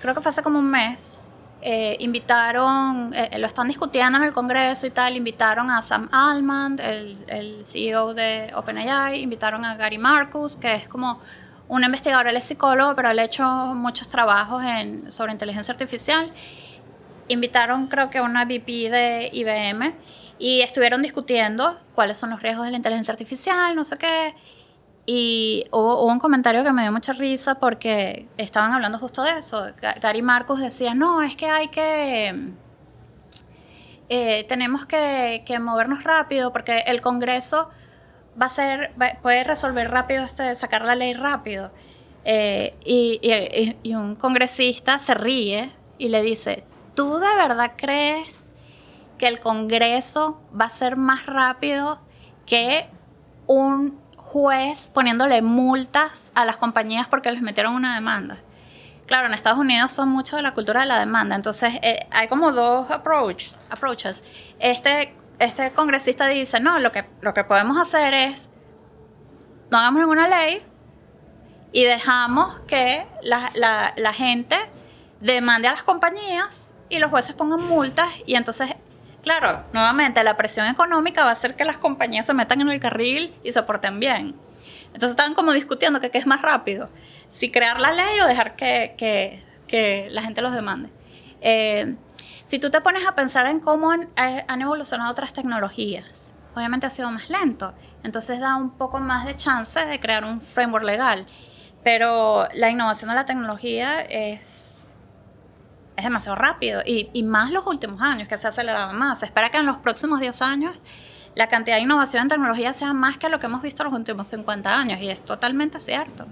[0.01, 4.33] creo que fue hace como un mes, eh, invitaron, eh, lo están discutiendo en el
[4.33, 9.99] Congreso y tal, invitaron a Sam Altman, el, el CEO de OpenAI, invitaron a Gary
[9.99, 11.21] Marcus, que es como
[11.69, 16.33] un investigador, él es psicólogo, pero él ha hecho muchos trabajos en, sobre inteligencia artificial.
[17.28, 19.94] Invitaron creo que una VP de IBM
[20.38, 24.34] y estuvieron discutiendo cuáles son los riesgos de la inteligencia artificial, no sé qué.
[25.06, 29.38] Y hubo, hubo un comentario que me dio mucha risa porque estaban hablando justo de
[29.38, 29.66] eso.
[29.80, 32.50] Ga- Gary Marcus decía, no, es que hay que...
[34.08, 37.70] eh, tenemos que, movernos rápido porque el Congreso
[38.40, 41.72] va a ser, puede resolver rápido, este, sacar la ley rápido.
[42.24, 46.64] Eh, y, un congresista se ríe y le dice,
[46.96, 48.46] ¿tú de verdad crees
[49.18, 52.00] que el Congreso va a ser más rápido
[52.44, 52.88] que
[53.46, 58.38] un juez poniéndole multas a las compañías porque les metieron una demanda?
[59.06, 62.26] Claro, en Estados Unidos son mucho de la cultura de la demanda, entonces eh, hay
[62.26, 64.24] como dos approach, approaches.
[64.59, 68.50] Este, este congresista dice, no, lo que, lo que podemos hacer es,
[69.70, 70.64] no hagamos ninguna ley
[71.70, 74.56] y dejamos que la, la gente
[75.20, 78.75] demande a las compañías y los jueces pongan multas y entonces
[79.27, 82.79] claro, nuevamente la presión económica va a hacer que las compañías se metan en el
[82.79, 84.37] carril y se porten bien.
[84.87, 86.88] Entonces estaban como discutiendo que qué es más rápido,
[87.29, 89.42] si crear la ley o dejar que,
[90.12, 90.90] la gente los demande.
[91.40, 91.96] Eh,
[92.44, 96.90] si tú te pones a pensar en cómo eh, han, evolucionado otras tecnologías, obviamente ha
[96.90, 101.27] sido más lento, entonces da un poco más de chance de crear un framework legal,
[101.83, 104.86] pero la innovación de la tecnología es,
[105.96, 109.20] es demasiado rápido y, y más los últimos años que se ha acelerado más.
[109.20, 110.78] Se espera que en los próximos 10 años
[111.37, 113.98] la cantidad de innovación en tecnología sea más que lo que hemos visto en los
[113.98, 116.26] últimos 50 años, y es totalmente cierto.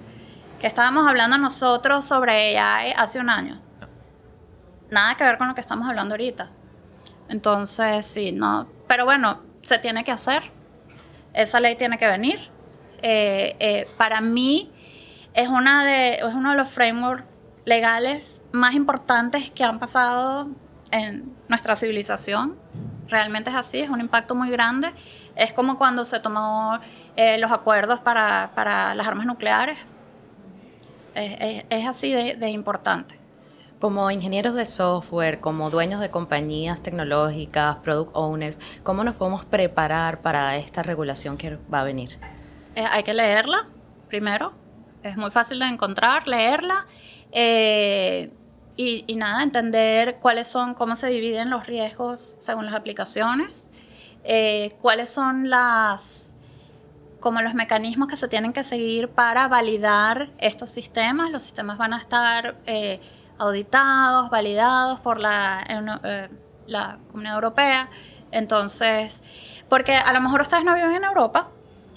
[0.59, 3.61] Que estábamos hablando nosotros sobre AI hace un año.
[4.90, 6.50] Nada que ver con lo que estamos hablando ahorita.
[7.29, 8.66] Entonces, sí, no.
[8.88, 10.50] Pero bueno, se tiene que hacer.
[11.35, 12.50] Esa ley tiene que venir.
[13.03, 14.72] Eh, eh, para mí,
[15.35, 17.24] es, una de, es uno de los frameworks
[17.64, 20.48] legales más importantes que han pasado
[20.90, 22.57] en nuestra civilización
[23.09, 24.92] realmente es así, es un impacto muy grande.
[25.37, 26.79] Es como cuando se tomó
[27.16, 29.79] eh, los acuerdos para, para, las armas nucleares.
[31.14, 33.20] Es, es, así de, de, importante.
[33.81, 40.22] Como ingenieros de software, como dueños de compañías tecnológicas, product owners, ¿cómo nos podemos preparar
[40.22, 42.18] para esta regulación que va a venir?
[42.74, 43.68] Eh, hay que leerla
[44.09, 44.53] primero.
[45.03, 46.87] Es muy fácil de encontrar, leerla.
[47.35, 48.31] Eh,
[48.77, 53.70] y, nada, entender cuáles son, cómo se dividen los riesgos según las aplicaciones,
[54.25, 56.35] eh, cuáles son las,
[57.20, 61.31] como los mecanismos que se tienen que seguir para validar estos sistemas.
[61.31, 63.01] Los sistemas van a estar eh,
[63.38, 66.29] auditados, validados por la, eh,
[66.66, 67.88] la Comunidad Europea.
[68.33, 69.23] Entonces,
[69.68, 71.49] porque a lo mejor ustedes no viven en Europa,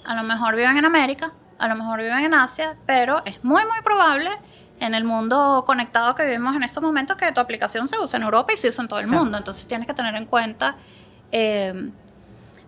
[0.04, 3.64] a lo mejor viven en América, a lo mejor viven en Asia, pero es muy,
[3.64, 4.30] muy probable
[4.80, 8.22] en el mundo conectado que vivimos en estos momentos que tu aplicación se usa en
[8.22, 9.36] Europa y se usa en todo el mundo.
[9.36, 10.76] Entonces tienes que tener en cuenta,
[11.32, 11.90] eh,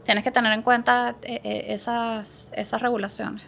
[0.04, 3.44] tienes que tener en cuenta eh, eh, esas, esas regulaciones.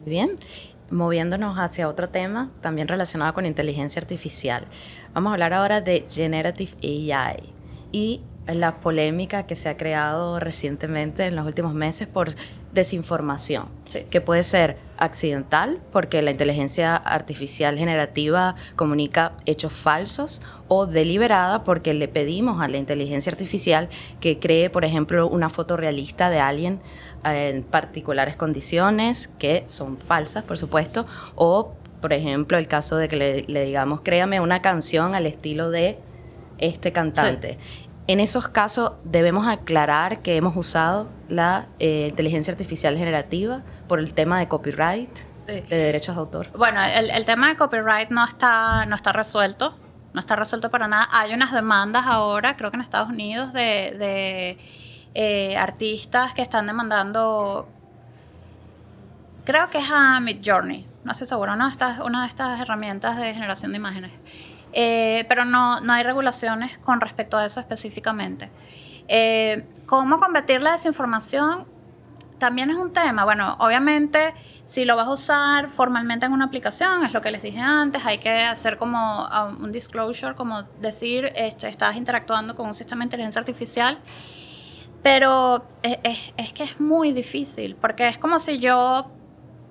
[0.00, 0.36] Muy bien.
[0.90, 4.66] Moviéndonos hacia otro tema, también relacionado con inteligencia artificial.
[5.14, 7.52] Vamos a hablar ahora de Generative AI
[7.92, 8.22] y
[8.54, 12.30] la polémica que se ha creado recientemente en los últimos meses por
[12.72, 13.68] desinformación,
[14.10, 21.94] que puede ser accidental porque la inteligencia artificial generativa comunica hechos falsos o deliberada porque
[21.94, 23.88] le pedimos a la inteligencia artificial
[24.20, 26.80] que cree, por ejemplo, una foto realista de alguien
[27.24, 33.16] en particulares condiciones que son falsas, por supuesto, o, por ejemplo, el caso de que
[33.16, 35.98] le, digamos, créame una canción al estilo de
[36.58, 37.58] este cantante.
[38.06, 44.14] En esos casos debemos aclarar que hemos usado la eh, inteligencia artificial generativa por el
[44.14, 45.10] tema de copyright,
[45.46, 46.48] de derechos de autor.
[46.56, 49.76] Bueno, el, tema de copyright no está, no está resuelto,
[50.12, 51.08] no está resuelto para nada.
[51.12, 54.58] Hay unas demandas ahora, creo que en Estados Unidos, de,
[55.14, 57.68] eh, artistas que están demandando,
[59.44, 63.16] creo que es a Midjourney, no estoy segura, una de estas, una de estas herramientas
[63.16, 64.12] de generación de imágenes.
[64.72, 68.50] Eh, pero no, no hay regulaciones con respecto a eso específicamente.
[69.08, 71.66] Eh, ¿Cómo combatir la desinformación?
[72.38, 73.24] También es un tema.
[73.24, 74.32] Bueno, obviamente,
[74.64, 78.06] si lo vas a usar formalmente en una aplicación, es lo que les dije antes,
[78.06, 83.00] hay que hacer como um, un disclosure, como decir, este, estás interactuando con un sistema
[83.00, 83.98] de inteligencia artificial.
[85.02, 89.10] Pero es, que es muy difícil, porque es como si yo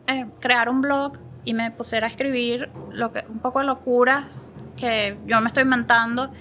[0.07, 1.13] eh, creara un blog
[1.45, 5.63] y me pusiera a escribir lo que, un poco de locuras que yo me estoy
[5.63, 6.31] inventando.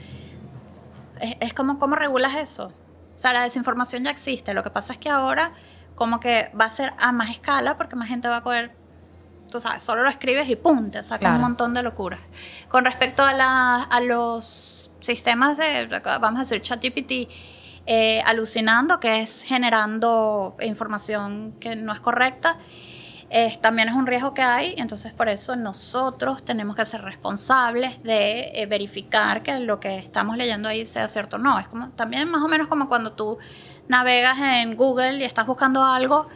[1.41, 2.73] Es, como, ¿cómo regulas eso?
[3.15, 4.55] O sea, la desinformación ya existe.
[4.55, 5.53] Lo que pasa es que ahora
[5.97, 8.71] como que va a ser a más escala porque más gente va a poder,
[9.51, 12.21] tú sabes, solo lo escribes y pum, te saca un montón de locuras.
[12.69, 17.29] Con respecto a, la, a los sistemas de, vamos a decir, ChatGPT,
[17.87, 22.59] eh, alucinando, que es generando información que no es correcta,
[23.31, 28.03] eh, también es un riesgo que hay, entonces por eso nosotros tenemos que ser responsables
[28.03, 31.59] de eh, verificar que lo que estamos leyendo ahí sea cierto o no.
[31.59, 33.39] Es como también más o menos como cuando tú
[33.87, 36.29] navegas en Google y estás buscando algo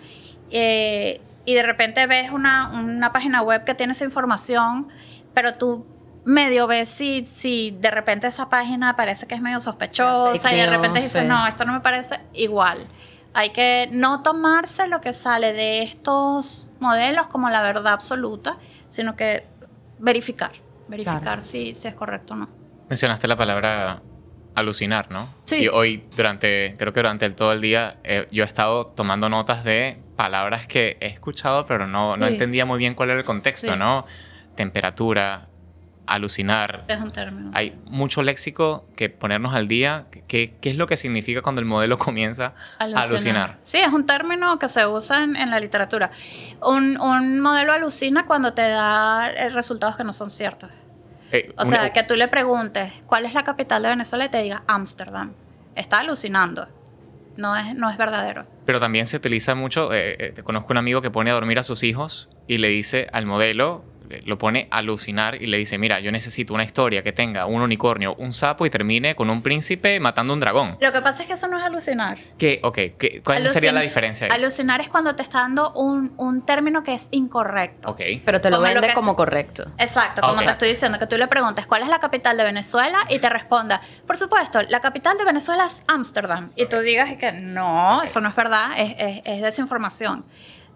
[0.51, 4.89] eh, y de repente ves una, una página web que tiene esa información,
[5.33, 5.87] pero tú
[6.25, 10.67] medio ves si, si de repente esa página parece que es medio sospechosa y de
[10.67, 12.87] repente dices, no, esto no me parece igual.
[13.35, 19.17] Hay que no tomarse lo que sale de estos modelos como la verdad absoluta, sino
[19.17, 19.47] que
[19.99, 20.53] verificar,
[20.89, 22.49] verificar si, si es correcto o no.
[22.89, 24.03] Mencionaste la palabra
[24.55, 25.35] alucinar, ¿no?
[25.45, 25.63] Sí.
[25.63, 29.29] Y hoy, durante, creo que durante el, todo el día, eh, yo he estado tomando
[29.29, 33.25] notas de palabras que he escuchado, pero no, no entendía muy bien cuál era el
[33.25, 34.07] contexto, ¿no?
[34.57, 35.49] Temperatura,
[36.07, 36.83] alucinar.
[36.89, 37.51] Es un término.
[37.55, 40.07] Hay mucho léxico que ponernos al día.
[40.29, 43.59] ¿Qué, ¿Qué, es lo que significa cuando el modelo comienza a alucinar?
[43.63, 46.11] Sí, es un término que se usa en, en la literatura.
[46.63, 50.71] Un, un, modelo alucina cuando te da eh, resultados que no son ciertos.
[51.33, 54.27] Eh, o sea, que tú le preguntes, ¿cuál es la capital de Venezuela?
[54.27, 55.33] Y te diga, Ámsterdam.
[55.75, 56.69] Está alucinando.
[57.37, 58.47] No es, no es verdadero.
[58.67, 61.59] Pero también se utiliza mucho, eh, eh, te conozco un amigo que pone a dormir
[61.59, 63.85] a sus hijos y le dice al modelo,
[64.25, 67.63] lo pone a alucinar y le dice, mira, yo necesito una historia que tenga un
[67.63, 70.77] unicornio, un sapo y termine con un príncipe matando un dragón.
[70.81, 72.19] Lo que pasa es que eso no es alucinar.
[72.39, 72.61] ¿Qué?
[72.63, 74.27] Ok, ¿qué, ¿cuál sería la diferencia?
[74.27, 74.33] Ahí?
[74.33, 77.91] Alucinar es cuando te está dando un, un término que es incorrecto.
[77.91, 78.01] Ok.
[78.25, 79.71] Pero te lo vende como correcto.
[79.79, 83.07] Exacto, como te estoy diciendo, que tú le preguntes cuál es la capital de Venezuela
[83.09, 86.51] y te responda, por supuesto, la capital de Venezuela es Ámsterdam.
[86.57, 90.25] Y tú digas que no, eso no es verdad, es, es, es desinformación.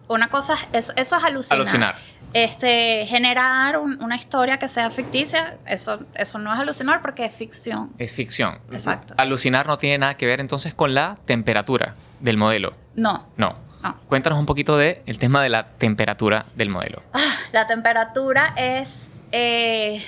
[0.08, 1.60] Una cosa, eso, eso es alucinar.
[1.60, 1.96] Alucinar.
[2.32, 7.32] Este, generar un, una historia que sea ficticia, eso, eso no es alucinar porque es
[7.32, 7.92] ficción.
[7.98, 8.58] Es ficción.
[8.70, 9.14] Exacto.
[9.16, 12.74] Alucinar no tiene nada que ver entonces con la temperatura del modelo.
[12.94, 13.26] No.
[13.36, 13.56] No.
[13.82, 13.96] no.
[14.08, 17.02] Cuéntanos un poquito del el tema de la temperatura del modelo.
[17.12, 17.20] Ah,
[17.52, 20.02] la temperatura es, eh,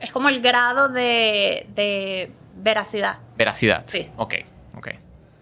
[0.00, 3.18] es como el grado de, de veracidad.
[3.36, 3.84] Veracidad.
[3.84, 4.10] Sí.
[4.16, 4.34] Ok,
[4.76, 4.88] ok.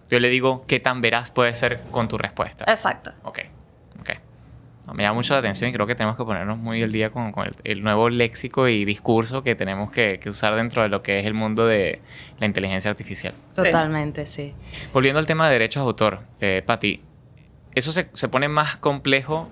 [0.09, 2.65] Yo le digo qué tan veraz puede ser con tu respuesta.
[2.67, 3.11] Exacto.
[3.23, 3.39] Ok
[4.93, 7.33] me llama mucho la atención y creo que tenemos que ponernos muy al día con,
[7.63, 11.33] el, nuevo léxico y discurso que tenemos que, usar dentro de lo que es el
[11.33, 12.01] mundo de
[12.39, 13.33] la inteligencia artificial.
[13.55, 14.53] Totalmente, sí.
[14.93, 17.01] Volviendo al tema de derechos de autor, eh, Patti,
[17.75, 19.49] eso se, se pone más complejo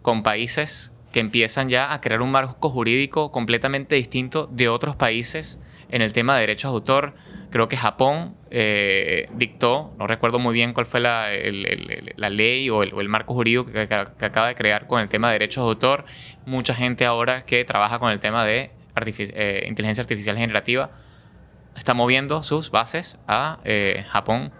[0.00, 5.60] con países que empiezan ya a crear un marco jurídico completamente distinto de otros países
[5.90, 7.14] en el tema de derechos de autor
[7.50, 11.28] creo que Japón eh, dictó, no recuerdo muy bien cuál fue la,
[12.16, 15.64] la ley o, el, marco jurídico que, acaba de crear con el tema de derechos
[15.64, 16.04] de autor.
[16.44, 18.70] Mucha gente ahora que trabaja con el tema de
[19.06, 20.90] eh, inteligencia artificial generativa
[21.74, 24.52] está moviendo sus bases a eh, Japón.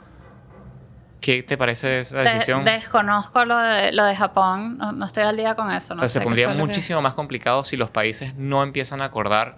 [1.21, 2.65] ¿Qué te parece esa decisión?
[2.65, 5.95] desconozco lo de, lo de Japón, no, estoy al día con eso.
[5.95, 9.57] No se pondría muchísimo más complicado si los países no empiezan a acordar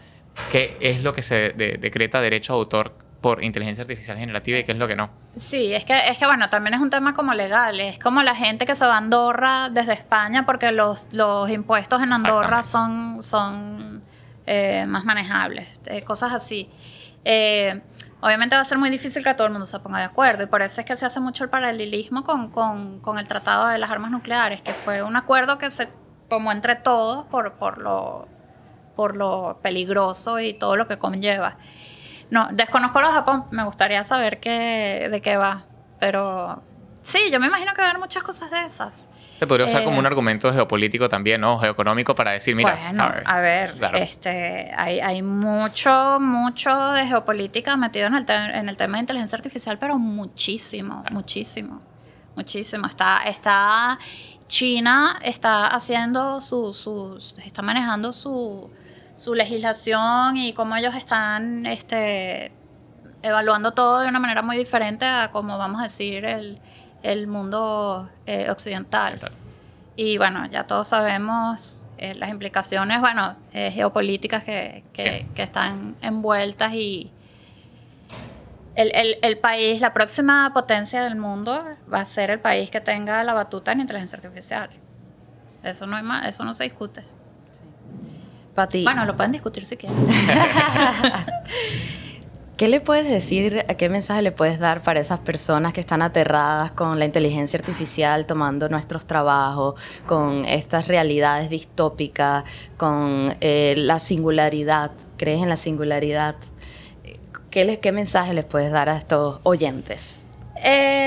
[0.51, 4.73] qué es lo que se decreta derecho de autor por inteligencia artificial generativa y qué
[4.73, 5.09] es lo que no.
[5.35, 8.35] Sí, es que, es que bueno, también es un tema como legal, es como la
[8.35, 13.23] gente que se va a Andorra desde España porque los, los impuestos en Andorra son,
[13.23, 14.03] son
[14.45, 16.69] eh, más manejables, eh, cosas así.
[17.25, 17.81] Eh,
[18.21, 20.47] obviamente va a ser muy difícil que todo el mundo se ponga de acuerdo y
[20.47, 23.79] por eso es que se hace mucho el paralelismo con, con, con el Tratado de
[23.79, 25.89] las Armas Nucleares, que fue un acuerdo que se
[26.29, 28.29] tomó entre todos por, por, lo,
[28.95, 31.57] por lo peligroso y todo lo que conlleva.
[32.31, 35.65] No, desconozco lo de Japón, me gustaría saber qué, de qué va,
[36.01, 36.63] pero
[37.03, 39.09] sí, yo me imagino que va a haber muchas cosas de esas.
[39.39, 41.59] Se podría usar como un eh, argumento geopolítico también, ¿no?
[41.59, 48.07] Geoeconómico para decir, mira, bueno, a ver, este, hay, hay, mucho, mucho de geopolítica metido
[48.07, 51.83] en el, en el tema de inteligencia artificial, pero muchísimo, muchísimo,
[52.37, 52.87] muchísimo.
[52.87, 53.99] Está, está,
[54.47, 58.71] China está haciendo sus, su, está manejando su
[59.15, 62.53] su legislación y cómo ellos están este,
[63.23, 66.61] evaluando todo de una manera muy diferente a como vamos a decir el,
[67.03, 69.21] el mundo eh, occidental.
[69.97, 75.97] Y bueno, ya todos sabemos eh, las implicaciones, bueno, eh, geopolíticas que, que, que, están
[76.03, 77.13] envueltas y
[78.75, 82.81] el, el, el, país, la próxima potencia del mundo va a ser el país que
[82.81, 84.71] tenga la batuta en inteligencia artificial.
[85.63, 87.05] Eso no, hay más, eso no se discute.
[88.85, 89.97] Bueno, lo pueden discutir si quieren.
[92.57, 96.71] ¿Qué le puedes decir, qué mensaje le puedes dar para esas personas que están aterradas
[96.71, 99.75] con la inteligencia artificial tomando nuestros trabajos,
[100.07, 102.45] con estas realidades distópicas,
[102.77, 104.93] con eh, la singularidad?
[105.17, 106.37] ¿Crees en la singularidad?
[107.51, 110.27] ¿Qué, ¿Qué mensaje les puedes dar a estos oyentes?
[110.63, 111.04] Eh,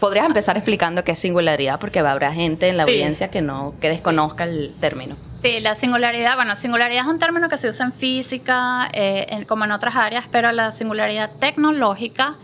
[0.00, 3.88] Podrías empezar explicando qué es singularidad, porque habrá gente en la audiencia que no, que
[3.88, 5.16] desconozca el término.
[5.42, 9.64] Sí, la singularidad, bueno, singularidad es un término que se usa en física, eh, como
[9.64, 12.36] en otras áreas, pero la singularidad tecnológica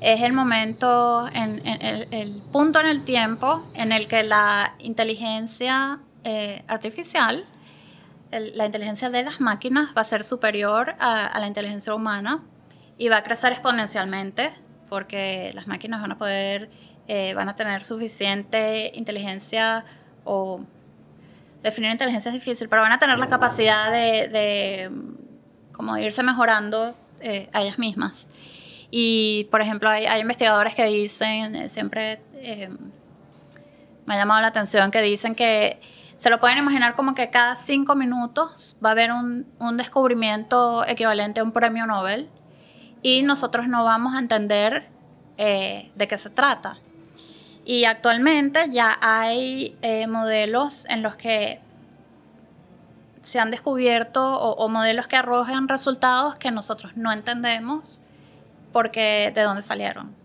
[0.00, 6.62] es el momento, en, el, punto en el tiempo en el que la inteligencia eh,
[6.68, 7.44] artificial,
[8.30, 12.42] la inteligencia de las máquinas va a ser superior a, la inteligencia humana
[12.96, 14.52] y va a crecer exponencialmente
[14.88, 16.70] porque las máquinas van a poder,
[17.10, 19.82] eh, van a tener suficiente inteligencia
[20.24, 20.60] o
[21.62, 24.90] definir inteligencia es difícil, pero van a tener la capacidad de,
[25.72, 28.28] como irse mejorando eh, ellas mismas.
[28.90, 32.20] Y, por ejemplo, hay, investigadores que dicen, eh, siempre
[34.04, 35.80] me ha llamado la atención, que dicen que
[36.18, 40.84] se lo pueden imaginar como que cada cinco minutos va a haber un, un descubrimiento
[40.86, 42.28] equivalente a un premio Nobel
[43.00, 44.90] y nosotros no vamos a entender
[45.38, 46.76] de qué se trata.
[47.68, 51.60] Y actualmente ya hay eh, modelos en los que
[53.20, 58.00] se han descubierto o, modelos que arrojan resultados que nosotros no entendemos
[58.72, 60.16] porque de dónde salieron.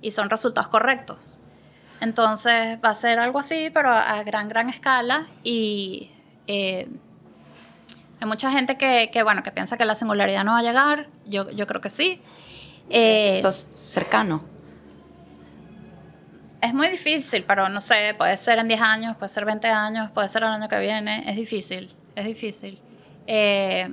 [0.00, 1.38] Y son resultados correctos.
[2.00, 5.26] Entonces va a ser algo así, pero a, gran, gran escala.
[5.42, 6.10] Y
[6.46, 6.88] eh,
[8.20, 11.08] hay mucha gente que, bueno, que piensa que la singularidad no va a llegar.
[11.26, 12.22] Yo, yo creo que sí.
[12.88, 14.53] Eh, Eso es cercano
[16.64, 20.10] es muy difícil, pero no sé, puede ser en 10 años, puede ser 20 años,
[20.10, 22.80] puede ser el año que viene, es difícil, es difícil.
[23.26, 23.92] Eh,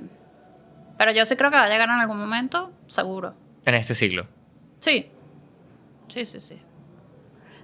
[0.96, 3.34] pero yo sí creo que va a llegar en algún momento, seguro.
[3.66, 4.26] En este siglo.
[4.78, 5.10] Sí,
[6.08, 6.62] sí, sí, sí.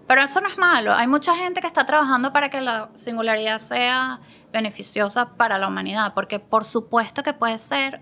[0.06, 0.92] Pero eso no es malo.
[0.94, 4.20] Hay mucha gente que está trabajando para que la singularidad sea
[4.52, 8.00] beneficiosa para la humanidad, porque por supuesto que puede ser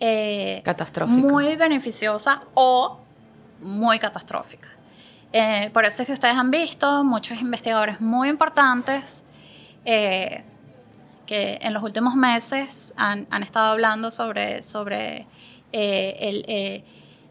[0.00, 1.18] eh, catastrófica.
[1.18, 3.00] Muy beneficiosa o
[3.60, 4.68] muy catastrófica.
[5.32, 9.24] Eh, por eso es que ustedes han visto muchos investigadores muy importantes
[9.86, 10.44] eh,
[11.26, 15.26] que en los últimos meses han, estado hablando sobre, sobre
[15.72, 16.84] eh,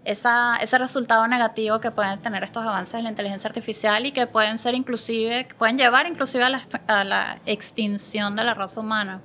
[0.03, 4.57] ese resultado negativo que pueden tener estos avances de la inteligencia artificial y que pueden
[4.57, 9.21] ser inclusive, pueden llevar inclusive a la, a la extinción de la raza humana.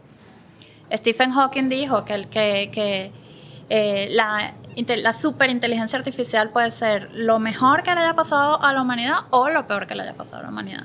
[0.93, 4.53] Stephen Hawking dijo que, que, que la
[4.85, 9.49] la superinteligencia artificial puede ser lo mejor que le haya pasado a la humanidad o
[9.49, 10.85] lo peor que le haya pasado a la humanidad.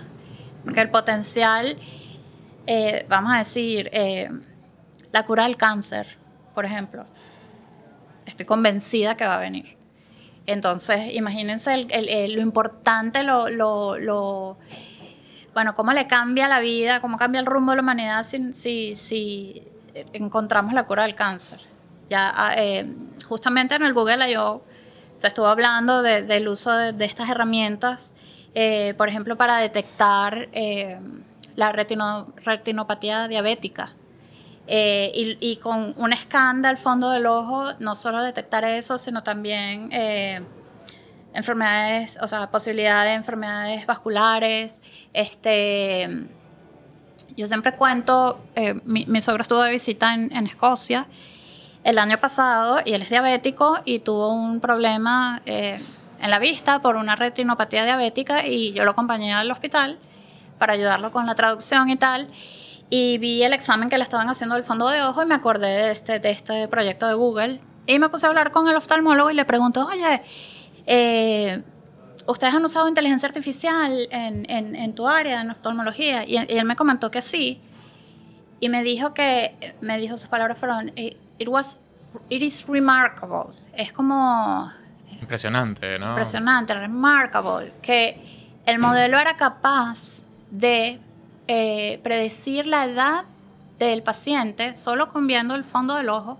[0.64, 1.78] Porque el potencial,
[2.68, 4.30] eh, vamos a decir, eh,
[5.12, 6.18] la cura del cáncer,
[6.56, 7.06] por ejemplo,
[8.26, 9.78] estoy convencida que va a venir.
[10.46, 11.86] Entonces, imagínense
[12.30, 14.58] lo importante, lo, lo,
[15.54, 18.96] bueno, cómo le cambia la vida, cómo cambia el rumbo de la humanidad si, si,
[18.96, 19.64] si
[20.14, 21.60] encontramos la cura del cáncer.
[22.10, 22.86] Ya, ah, eh,
[23.32, 24.62] justamente en el Google I.O.
[25.16, 28.14] se estuvo hablando del uso de, estas herramientas,
[28.56, 31.00] eh, por ejemplo, para detectar eh,
[31.56, 33.94] la retinopatía diabética.
[34.68, 39.90] y, con un scan del fondo del ojo, no solo detectar eso, sino también
[41.34, 44.82] enfermedades, o sea, posibilidad de enfermedades vasculares.
[45.14, 46.28] Este,
[47.38, 48.44] yo siempre cuento,
[48.84, 51.08] mi, mi, estuvo de visita en Escocia
[51.84, 55.80] el año pasado y él es diabético y tuvo un problema eh,
[56.20, 59.98] en la vista por una retinopatía diabética y yo lo acompañé al hospital
[60.60, 62.30] para ayudarlo con la traducción y tal.
[62.90, 65.68] Y vi el examen que le estaban haciendo del fondo de ojo y me acordé
[65.68, 67.62] de este, de este proyecto de Google.
[67.88, 70.22] Y me puse a hablar con el oftalmólogo y le pregunto, oye,
[70.86, 71.64] eh,
[72.28, 76.26] ¿ustedes han usado inteligencia artificial en, en, tu área, en oftalmología?
[76.26, 77.60] Y, y, él me comentó que sí.
[78.60, 80.92] Y me dijo que, me dijo, sus palabras fueron,
[81.40, 81.80] it was,
[82.30, 83.54] it is remarkable.
[83.74, 84.72] Es como...
[85.20, 86.10] Impresionante, ¿no?
[86.10, 87.74] Impresionante, remarkable.
[87.82, 91.00] Que el modelo era capaz de
[91.48, 93.26] eh, predecir la edad
[93.80, 96.40] del paciente solo con viendo el fondo del ojo.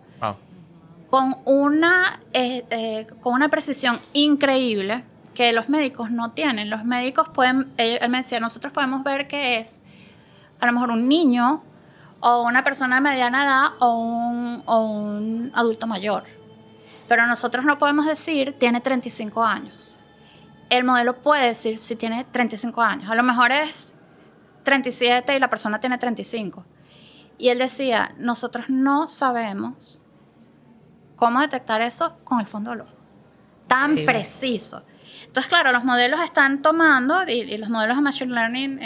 [1.10, 6.70] Con una, eh, eh, con una precisión increíble que los médicos no tienen.
[6.70, 9.82] Los médicos pueden, él me decía, nosotros podemos ver que es
[10.62, 11.64] a lo mejor un niño
[12.22, 16.24] o una persona de mediana edad o un, o un adulto mayor.
[17.08, 20.00] Pero nosotros no podemos decir tiene 35 años.
[20.70, 23.10] El modelo puede decir si tiene 35 años.
[23.10, 23.96] A lo mejor es
[24.64, 26.64] 37 y la persona tiene 35.
[27.38, 30.06] Y él decía, nosotros no sabemos
[31.16, 32.96] cómo detectar eso con el fondo del ojo.
[33.68, 34.84] Tan preciso.
[35.26, 38.80] Entonces, claro, los modelos están tomando, y, los modelos de Machine Learning,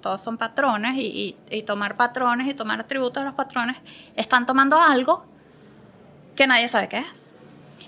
[0.00, 1.36] todos son patrones, y,
[1.66, 3.76] tomar patrones y tomar atributos de los patrones,
[4.14, 5.24] están tomando algo
[6.34, 7.36] que nadie sabe qué es.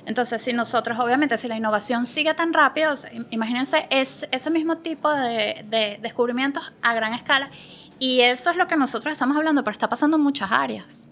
[0.06, 2.94] Entonces, si nosotros, obviamente, si la innovación sigue tan rápido,
[3.30, 7.50] imagínense es, ese mismo tipo de, de, descubrimientos a gran escala.
[7.98, 11.10] Y eso es lo que nosotros estamos hablando, pero está pasando en muchas áreas.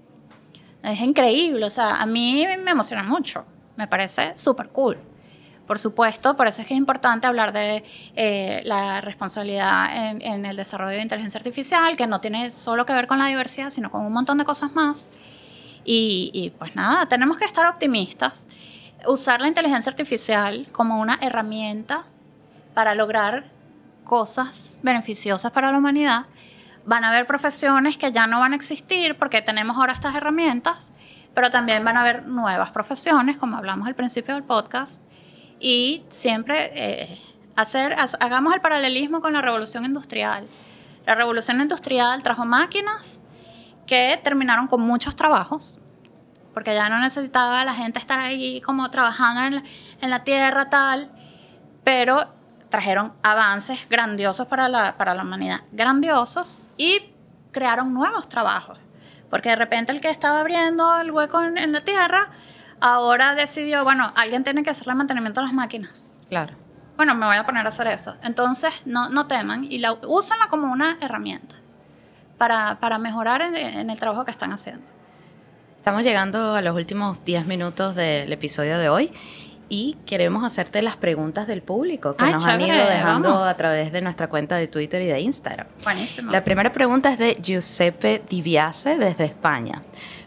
[0.83, 3.45] Es increíble, o sea, a mí me emociona mucho,
[3.77, 4.97] me parece súper cool.
[5.67, 7.83] Por supuesto, por eso es que es importante hablar de
[8.15, 13.09] eh, la responsabilidad en, el desarrollo de inteligencia artificial, que no tiene solo que ver
[13.09, 15.09] con la diversidad, sino con un montón de cosas más.
[15.85, 18.47] Y, y pues nada, tenemos que estar optimistas,
[19.07, 22.05] usar la inteligencia artificial como una herramienta
[22.75, 23.51] para lograr
[24.05, 26.27] cosas beneficiosas para la humanidad.
[26.85, 30.93] Van a haber profesiones que ya no van a existir porque tenemos ahora estas herramientas,
[31.35, 35.03] pero también van a haber nuevas profesiones, como hablamos al principio del podcast,
[35.61, 37.19] y siempre eh,
[38.21, 40.47] hagamos el paralelismo con la revolución industrial.
[41.07, 43.23] La revolución industrial trajo máquinas
[43.87, 45.79] que terminaron con muchos trabajos,
[46.53, 49.63] porque ya no necesitaba la gente estar ahí como trabajando en la,
[50.01, 51.11] en la tierra tal,
[51.85, 52.35] pero
[52.69, 57.13] trajeron avances grandiosos para la, para la humanidad, grandiosos, y
[57.53, 58.79] crearon nuevos trabajos,
[59.31, 62.31] porque de repente el que estaba abriendo el hueco en la tierra
[62.81, 66.19] ahora decidió, bueno, alguien tiene que hacerle mantenimiento a las máquinas.
[66.29, 66.55] Claro.
[66.97, 68.17] Bueno, me voy a poner a hacer eso.
[68.23, 71.57] Entonces, no, no teman y la, úsenla como una herramienta
[72.39, 74.85] para, para mejorar en, en, el trabajo que están haciendo.
[75.77, 79.13] Estamos llegando a los últimos 10 minutos del episodio de hoy
[79.69, 83.45] y queremos hacerte las preguntas del público que Ay, nos chévere, han ido dejando vamos.
[83.45, 85.67] a través de nuestra cuenta de Twitter y de Instagram.
[85.83, 86.31] Buenísimo.
[86.31, 89.83] La primera pregunta es de Giuseppe Diviase desde España.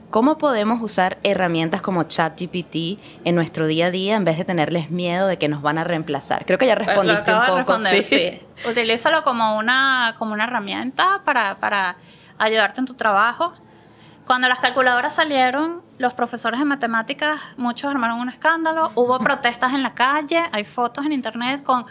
[0.10, 4.90] ¿Cómo podemos usar herramientas como ChatGPT en nuestro día a día en vez de tenerles
[4.90, 6.46] miedo de que nos van a reemplazar?
[6.48, 7.58] Creo que ya respondiste Lo un de poco.
[7.58, 8.40] responder, sí.
[8.64, 8.68] sí.
[8.68, 11.98] Utilízalo como una, como una herramienta para, para
[12.40, 13.54] ayudarte en tu trabajo.
[14.26, 19.84] Cuando las calculadoras salieron, los profesores de matemáticas, muchos armaron un escándalo, hubo protestas en
[19.84, 21.86] la calle, hay fotos en internet con,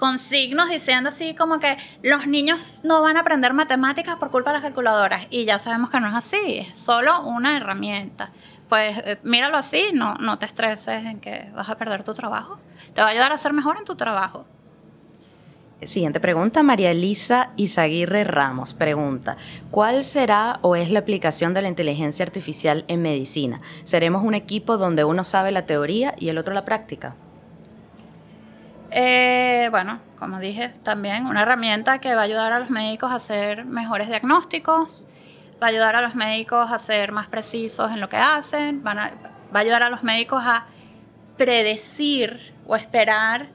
[0.00, 4.48] con signos diciendo así como que los niños no van a aprender matemáticas por culpa
[4.50, 5.26] de las calculadoras.
[5.28, 8.32] Y ya sabemos que no es así, es solo una herramienta.
[8.70, 12.58] Pues eh, míralo así, no, no te estreses en que vas a perder tu trabajo.
[12.94, 14.46] Te va a ayudar a ser mejor en tu trabajo.
[15.82, 19.36] Siguiente pregunta, María Elisa Izaguirre Ramos pregunta,
[19.70, 23.60] ¿cuál será o es la aplicación de la inteligencia artificial en medicina?
[23.84, 27.16] ¿Seremos un equipo donde uno sabe la teoría y el otro la práctica?
[28.90, 33.16] Eh, bueno, como dije, también una herramienta que va a ayudar a los médicos a
[33.16, 35.06] hacer mejores diagnósticos,
[35.62, 38.94] va a ayudar a los médicos a ser más precisos en lo que hacen, a,
[38.94, 39.10] va
[39.54, 40.66] a ayudar a los médicos a
[41.36, 43.48] predecir o esperar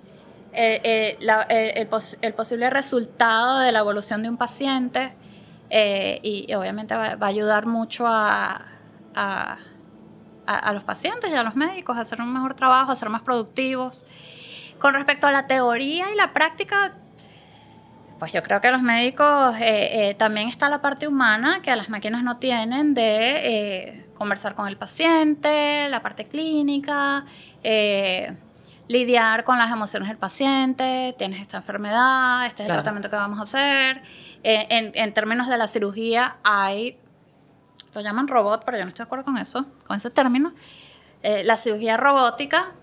[0.57, 1.17] eh, eh,
[1.49, 5.13] eh, el, pos el, posible resultado de la evolución de un paciente
[5.69, 8.65] y, obviamente va, a ayudar mucho a
[10.73, 14.05] los pacientes y a los médicos a hacer un mejor trabajo, a ser más productivos.
[14.85, 16.91] Con respecto a la teoría y la práctica,
[18.19, 21.89] pues yo creo que los médicos eh, eh, también está la parte humana que las
[21.89, 27.25] máquinas no tienen de eh, conversar con el paciente, la parte clínica,
[28.87, 32.81] lidiar con las emociones del paciente, tienes esta enfermedad, este es claro.
[32.81, 34.03] el tratamiento que vamos a hacer.
[34.43, 36.99] En, en, términos de la cirugía hay,
[37.95, 40.53] lo llaman robot, pero yo no estoy de acuerdo con eso, con ese término.
[41.23, 42.73] La cirugía robótica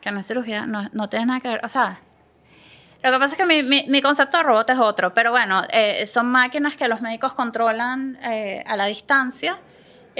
[0.00, 2.00] que no es cirugía, no, no tiene nada que ver, o sea,
[3.02, 5.62] lo que pasa es que mi, mi, mi concepto de robot es otro, pero bueno,
[5.72, 9.58] eh, son máquinas que los médicos controlan eh, a la distancia,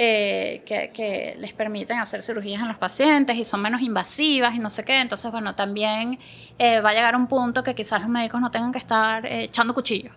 [0.01, 4.59] eh, que, que, les permiten hacer cirugías en los pacientes y son menos invasivas y
[4.59, 6.17] no sé qué, entonces bueno, también
[6.57, 9.43] eh, va a llegar un punto que quizás los médicos no tengan que estar eh,
[9.43, 10.13] echando cuchillos,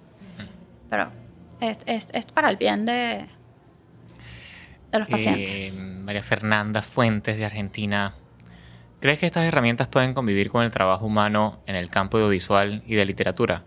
[0.89, 1.11] pero
[1.61, 3.27] es, es, es para el bien de,
[4.93, 5.75] de los pacientes.
[5.79, 8.15] María Fernanda Fuentes de Argentina
[9.03, 12.95] ¿Crees que estas herramientas pueden convivir con el trabajo humano en el campo audiovisual y
[12.95, 13.65] de literatura?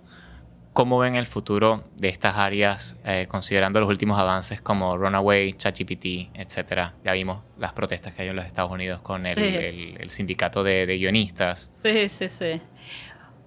[0.71, 6.33] ¿Cómo ven el futuro de estas áreas eh, considerando los últimos avances como Runaway, ChatGPT,
[6.35, 6.93] etcétera?
[7.03, 9.43] Ya vimos las protestas que hay en los Estados Unidos con el, sí.
[9.43, 11.69] el, el sindicato de, de, guionistas.
[11.83, 12.61] Sí, sí, sí.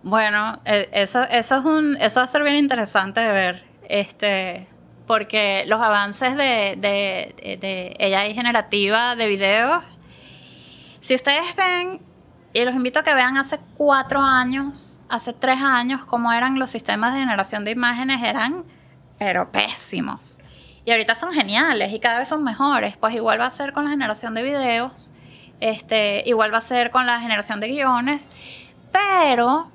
[0.03, 4.67] Bueno, eh, eso, eso, es un, eso va a ser bien interesante de ver, este,
[5.07, 7.57] porque los avances de, de,
[7.99, 9.83] de AI generativa de videos
[11.01, 12.01] si ustedes ven,
[12.53, 16.71] y los invito a que vean hace cuatro años, hace tres años, cómo eran los
[16.71, 18.65] sistemas de generación de imágenes, eran,
[19.19, 20.39] pero pésimos.
[20.85, 22.97] Y ahorita son geniales y cada vez son mejores.
[22.97, 25.13] Pues igual va a ser con la generación de videos,
[25.61, 28.31] este, igual va a ser con la generación de guiones,
[28.91, 29.71] pero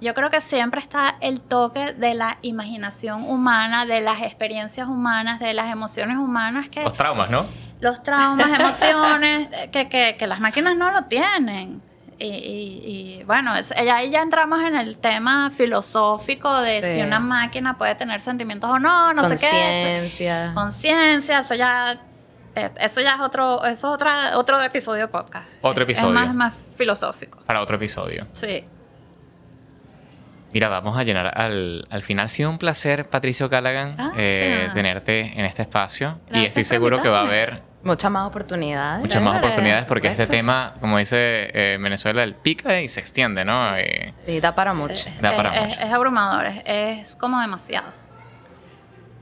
[0.00, 5.38] yo creo que siempre está el toque de la imaginación humana, de las experiencias humanas,
[5.38, 6.82] de las emociones humanas que...
[6.82, 7.46] Los traumas, ¿no?
[7.84, 11.80] Los traumas, emociones, que, que, que las máquinas no lo tienen.
[12.18, 16.94] Y, y, y bueno, es, y ahí ya entramos en el tema filosófico de Sí.
[16.94, 19.48] si una máquina puede tener sentimientos o no, no sé qué.
[19.50, 20.52] Conciencia.
[20.54, 22.00] Conciencia, eso ya,
[22.54, 25.58] eh, eso ya es otro, eso es otra, otro episodio de podcast.
[25.60, 26.08] Otro episodio.
[26.08, 27.40] Es más, más filosófico.
[27.46, 28.26] Para otro episodio.
[28.32, 28.64] Sí.
[30.52, 32.26] Mira, vamos a llenar al, al final.
[32.26, 36.20] Ha sido un placer, Patricio Callaghan, eh, tenerte en este espacio.
[36.32, 39.00] y estoy seguro que va a haber Muchas más oportunidades.
[39.00, 43.44] muchas más oportunidades porque este tema, como dice eh, Venezuela, el pica y se extiende,
[43.44, 43.76] ¿no?
[43.76, 44.94] Eh, Sí, da para mucho.
[44.94, 45.80] Es, Da para es- mucho.
[45.80, 47.86] es abrumador, es, es como demasiado.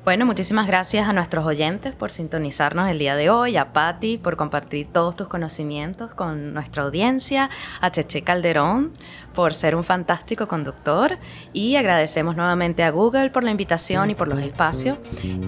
[0.04, 4.36] Bueno, muchísimas gracias a nuestros oyentes por sintonizarnos el día de hoy, a Patti por
[4.36, 7.50] compartir todos tus conocimientos con nuestra audiencia,
[7.80, 8.90] a Cheche Calderón
[9.32, 11.16] por ser un fantástico conductor
[11.52, 14.98] y agradecemos nuevamente a Google por la invitación y por los espacios.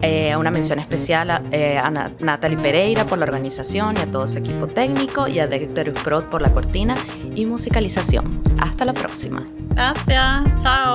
[0.02, 4.06] Eh, una mención especial a, eh, a Na- Natalie Pereira por la organización y a
[4.06, 6.94] todo su equipo técnico y a Dectorus Prod por la cortina
[7.34, 8.40] y musicalización.
[8.60, 9.44] Hasta la próxima.
[9.70, 10.94] Gracias, chao.